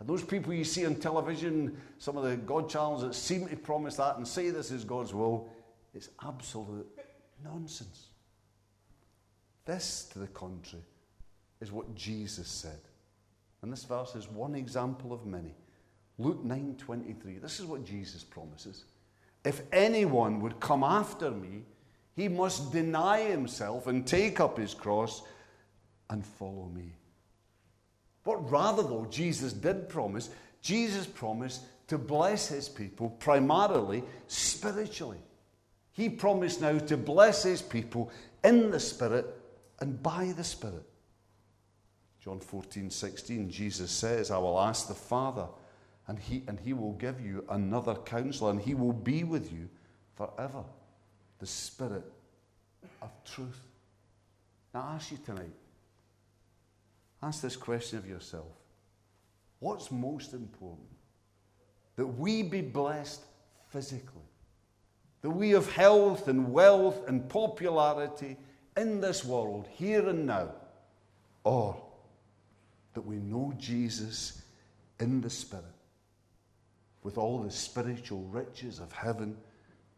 And 0.00 0.08
those 0.08 0.24
people 0.24 0.52
you 0.54 0.64
see 0.64 0.86
on 0.86 0.96
television, 0.96 1.78
some 1.98 2.16
of 2.16 2.24
the 2.24 2.36
God 2.36 2.70
channels 2.70 3.02
that 3.02 3.14
seem 3.14 3.46
to 3.46 3.56
promise 3.56 3.96
that 3.96 4.16
and 4.16 4.26
say 4.26 4.48
this 4.48 4.70
is 4.70 4.82
God's 4.82 5.12
will, 5.12 5.50
it's 5.94 6.08
absolute 6.24 6.88
nonsense. 7.44 8.06
This, 9.66 10.08
to 10.12 10.18
the 10.18 10.26
contrary, 10.28 10.84
is 11.60 11.70
what 11.70 11.94
Jesus 11.94 12.48
said. 12.48 12.80
And 13.62 13.70
this 13.70 13.84
verse 13.84 14.14
is 14.14 14.26
one 14.26 14.54
example 14.54 15.12
of 15.12 15.26
many. 15.26 15.54
Luke 16.18 16.42
9:23. 16.44 17.40
This 17.40 17.60
is 17.60 17.66
what 17.66 17.84
Jesus 17.84 18.24
promises. 18.24 18.84
If 19.44 19.62
anyone 19.70 20.40
would 20.40 20.60
come 20.60 20.82
after 20.82 21.30
me, 21.30 21.64
he 22.16 22.28
must 22.28 22.72
deny 22.72 23.22
himself 23.22 23.86
and 23.86 24.06
take 24.06 24.40
up 24.40 24.58
his 24.58 24.74
cross 24.74 25.22
and 26.08 26.24
follow 26.24 26.70
me. 26.74 26.92
But 28.24 28.50
rather, 28.50 28.82
though, 28.82 29.06
Jesus 29.10 29.52
did 29.52 29.88
promise, 29.88 30.30
Jesus 30.60 31.06
promised 31.06 31.62
to 31.88 31.98
bless 31.98 32.48
his 32.48 32.68
people 32.68 33.10
primarily 33.10 34.04
spiritually. 34.26 35.18
He 35.92 36.08
promised 36.08 36.60
now 36.60 36.78
to 36.78 36.96
bless 36.96 37.42
his 37.42 37.62
people 37.62 38.10
in 38.44 38.70
the 38.70 38.80
Spirit 38.80 39.26
and 39.80 40.02
by 40.02 40.32
the 40.36 40.44
Spirit. 40.44 40.84
John 42.22 42.38
14, 42.38 42.90
16, 42.90 43.50
Jesus 43.50 43.90
says, 43.90 44.30
I 44.30 44.38
will 44.38 44.60
ask 44.60 44.86
the 44.86 44.94
Father 44.94 45.48
and 46.10 46.18
he, 46.18 46.42
and 46.48 46.58
he 46.60 46.72
will 46.72 46.94
give 46.94 47.20
you 47.20 47.44
another 47.50 47.94
counselor, 47.94 48.50
and 48.50 48.60
he 48.60 48.74
will 48.74 48.92
be 48.92 49.22
with 49.22 49.52
you 49.52 49.68
forever. 50.16 50.64
The 51.38 51.46
Spirit 51.46 52.04
of 53.00 53.10
truth. 53.24 53.60
Now, 54.74 54.88
I 54.90 54.94
ask 54.96 55.12
you 55.12 55.18
tonight 55.24 55.52
ask 57.22 57.42
this 57.42 57.56
question 57.56 57.98
of 57.98 58.06
yourself 58.06 58.46
What's 59.58 59.90
most 59.90 60.32
important? 60.32 60.88
That 61.96 62.06
we 62.06 62.42
be 62.42 62.62
blessed 62.62 63.22
physically, 63.68 64.22
that 65.20 65.30
we 65.30 65.50
have 65.50 65.70
health 65.70 66.28
and 66.28 66.50
wealth 66.50 67.06
and 67.06 67.28
popularity 67.28 68.36
in 68.76 69.00
this 69.00 69.24
world, 69.24 69.68
here 69.70 70.08
and 70.08 70.26
now, 70.26 70.48
or 71.44 71.76
that 72.94 73.02
we 73.02 73.16
know 73.16 73.52
Jesus 73.58 74.42
in 74.98 75.20
the 75.20 75.30
Spirit 75.30 75.64
with 77.02 77.18
all 77.18 77.42
the 77.42 77.50
spiritual 77.50 78.22
riches 78.30 78.78
of 78.78 78.92
heaven 78.92 79.36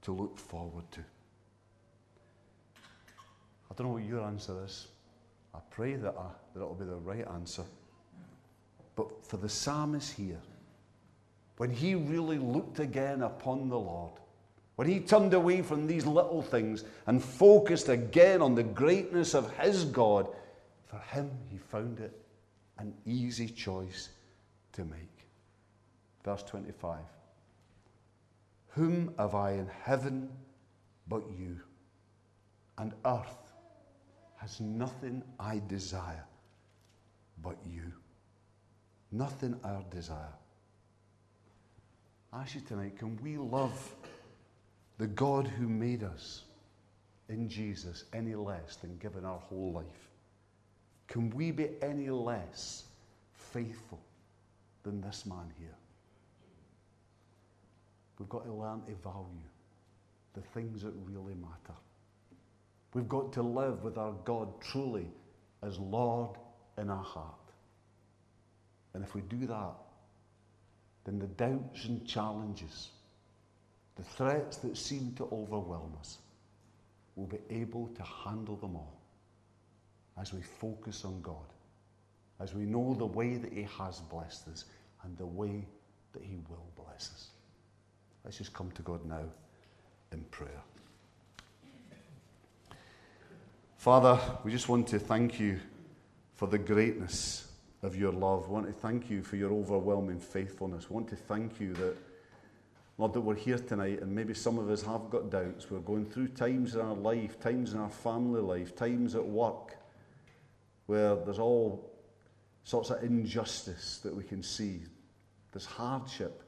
to 0.02 0.12
look 0.12 0.38
forward 0.38 0.84
to. 0.92 1.00
I 3.70 3.74
don't 3.74 3.86
know 3.86 3.92
what 3.94 4.04
your 4.04 4.22
answer 4.22 4.64
is. 4.64 4.88
I 5.54 5.58
pray 5.70 5.94
that, 5.96 6.14
I, 6.18 6.28
that 6.54 6.60
it'll 6.60 6.74
be 6.74 6.84
the 6.84 6.96
right 6.96 7.26
answer. 7.28 7.64
But 8.96 9.26
for 9.26 9.36
the 9.36 9.48
psalmist 9.48 10.12
here, 10.12 10.40
when 11.56 11.70
he 11.70 11.94
really 11.94 12.38
looked 12.38 12.78
again 12.78 13.22
upon 13.22 13.68
the 13.68 13.78
Lord, 13.78 14.12
when 14.76 14.88
he 14.88 15.00
turned 15.00 15.34
away 15.34 15.62
from 15.62 15.86
these 15.86 16.06
little 16.06 16.42
things 16.42 16.84
and 17.06 17.22
focused 17.22 17.88
again 17.88 18.40
on 18.40 18.54
the 18.54 18.62
greatness 18.62 19.34
of 19.34 19.54
his 19.58 19.84
God, 19.84 20.26
for 20.86 20.98
him 20.98 21.30
he 21.50 21.58
found 21.58 22.00
it 22.00 22.12
an 22.78 22.94
easy 23.06 23.48
choice 23.48 24.08
to 24.72 24.84
make. 24.84 25.26
Verse 26.24 26.42
25 26.42 26.98
Whom 28.68 29.14
have 29.18 29.34
I 29.34 29.52
in 29.52 29.68
heaven 29.82 30.30
but 31.06 31.22
you? 31.38 31.60
And 32.78 32.92
earth 33.04 33.51
has 34.42 34.60
nothing 34.60 35.22
I 35.40 35.62
desire 35.68 36.24
but 37.42 37.56
you. 37.64 37.92
Nothing 39.10 39.58
I 39.64 39.78
desire. 39.90 40.34
I 42.32 42.42
ask 42.42 42.54
you 42.54 42.60
tonight 42.60 42.98
can 42.98 43.18
we 43.22 43.38
love 43.38 43.94
the 44.98 45.06
God 45.06 45.46
who 45.46 45.66
made 45.66 46.04
us 46.04 46.42
in 47.30 47.48
Jesus 47.48 48.04
any 48.12 48.34
less 48.34 48.76
than 48.76 48.98
giving 48.98 49.24
our 49.24 49.38
whole 49.38 49.72
life? 49.72 50.10
Can 51.08 51.30
we 51.30 51.50
be 51.50 51.68
any 51.80 52.10
less 52.10 52.84
faithful 53.52 54.00
than 54.82 55.00
this 55.00 55.26
man 55.26 55.52
here. 55.58 55.74
We've 58.18 58.28
got 58.28 58.44
to 58.44 58.52
learn 58.52 58.82
to 58.82 58.94
value 59.02 59.48
the 60.34 60.40
things 60.40 60.82
that 60.82 60.92
really 61.04 61.34
matter. 61.34 61.76
We've 62.94 63.08
got 63.08 63.32
to 63.34 63.42
live 63.42 63.82
with 63.82 63.96
our 63.96 64.12
God 64.24 64.60
truly 64.60 65.06
as 65.62 65.78
Lord 65.78 66.36
in 66.78 66.90
our 66.90 67.02
heart. 67.02 67.34
And 68.94 69.02
if 69.02 69.14
we 69.14 69.22
do 69.22 69.46
that, 69.46 69.74
then 71.04 71.18
the 71.18 71.26
doubts 71.26 71.86
and 71.86 72.06
challenges, 72.06 72.90
the 73.96 74.02
threats 74.02 74.58
that 74.58 74.76
seem 74.76 75.14
to 75.16 75.24
overwhelm 75.32 75.94
us, 75.98 76.18
will 77.16 77.26
be 77.26 77.38
able 77.50 77.88
to 77.88 78.02
handle 78.02 78.56
them 78.56 78.76
all 78.76 79.00
as 80.20 80.32
we 80.32 80.40
focus 80.42 81.04
on 81.04 81.20
God, 81.22 81.36
as 82.40 82.54
we 82.54 82.64
know 82.64 82.94
the 82.94 83.06
way 83.06 83.36
that 83.36 83.52
He 83.52 83.66
has 83.78 84.00
blessed 84.00 84.48
us 84.48 84.64
and 85.04 85.16
the 85.16 85.26
way 85.26 85.66
that 86.12 86.22
He 86.22 86.36
will 86.48 86.66
bless 86.76 87.10
us. 87.14 87.28
Let's 88.24 88.38
just 88.38 88.52
come 88.52 88.70
to 88.72 88.82
God 88.82 89.04
now 89.06 89.24
in 90.12 90.20
prayer. 90.24 90.60
Father, 93.82 94.20
we 94.44 94.52
just 94.52 94.68
want 94.68 94.86
to 94.86 94.98
thank 95.00 95.40
you 95.40 95.58
for 96.36 96.46
the 96.46 96.56
greatness 96.56 97.50
of 97.82 97.96
your 97.96 98.12
love. 98.12 98.46
We 98.46 98.54
want 98.54 98.66
to 98.68 98.72
thank 98.72 99.10
you 99.10 99.24
for 99.24 99.34
your 99.34 99.50
overwhelming 99.50 100.20
faithfulness. 100.20 100.88
We 100.88 100.94
want 100.94 101.08
to 101.08 101.16
thank 101.16 101.58
you 101.58 101.72
that, 101.72 101.96
Lord, 102.96 103.12
that 103.12 103.20
we're 103.22 103.34
here 103.34 103.58
tonight 103.58 104.00
and 104.00 104.14
maybe 104.14 104.34
some 104.34 104.56
of 104.56 104.70
us 104.70 104.82
have 104.82 105.10
got 105.10 105.30
doubts. 105.30 105.68
We're 105.68 105.80
going 105.80 106.06
through 106.06 106.28
times 106.28 106.76
in 106.76 106.80
our 106.80 106.94
life, 106.94 107.40
times 107.40 107.72
in 107.72 107.80
our 107.80 107.90
family 107.90 108.40
life, 108.40 108.76
times 108.76 109.16
at 109.16 109.26
work 109.26 109.76
where 110.86 111.16
there's 111.16 111.40
all 111.40 111.90
sorts 112.62 112.90
of 112.90 113.02
injustice 113.02 113.98
that 114.04 114.14
we 114.14 114.22
can 114.22 114.44
see. 114.44 114.82
There's 115.50 115.66
hardship. 115.66 116.44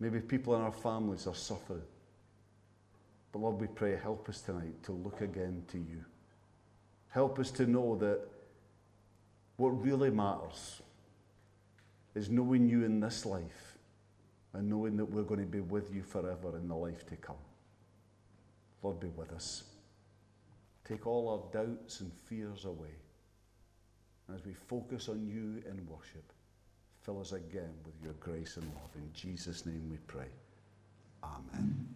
Maybe 0.00 0.18
people 0.18 0.56
in 0.56 0.62
our 0.62 0.72
families 0.72 1.28
are 1.28 1.36
suffering. 1.36 1.84
But 3.30 3.38
Lord, 3.38 3.60
we 3.60 3.68
pray, 3.68 3.94
help 3.94 4.28
us 4.28 4.40
tonight 4.40 4.82
to 4.82 4.90
look 4.90 5.20
again 5.20 5.62
to 5.68 5.78
you. 5.78 6.04
Help 7.16 7.38
us 7.38 7.50
to 7.50 7.64
know 7.64 7.96
that 7.96 8.20
what 9.56 9.70
really 9.70 10.10
matters 10.10 10.82
is 12.14 12.28
knowing 12.28 12.68
you 12.68 12.84
in 12.84 13.00
this 13.00 13.24
life 13.24 13.78
and 14.52 14.68
knowing 14.68 14.98
that 14.98 15.06
we're 15.06 15.22
going 15.22 15.40
to 15.40 15.46
be 15.46 15.60
with 15.60 15.94
you 15.94 16.02
forever 16.02 16.58
in 16.58 16.68
the 16.68 16.76
life 16.76 17.06
to 17.06 17.16
come. 17.16 17.38
Lord, 18.82 19.00
be 19.00 19.06
with 19.06 19.32
us. 19.32 19.64
Take 20.86 21.06
all 21.06 21.30
our 21.30 21.64
doubts 21.64 22.00
and 22.00 22.12
fears 22.26 22.66
away. 22.66 22.96
As 24.34 24.44
we 24.44 24.52
focus 24.52 25.08
on 25.08 25.26
you 25.26 25.62
in 25.70 25.86
worship, 25.86 26.34
fill 27.00 27.18
us 27.18 27.32
again 27.32 27.72
with 27.86 27.94
your 28.04 28.12
grace 28.20 28.58
and 28.58 28.66
love. 28.74 28.90
In 28.94 29.10
Jesus' 29.14 29.64
name 29.64 29.88
we 29.90 29.96
pray. 30.06 30.28
Amen. 31.24 31.86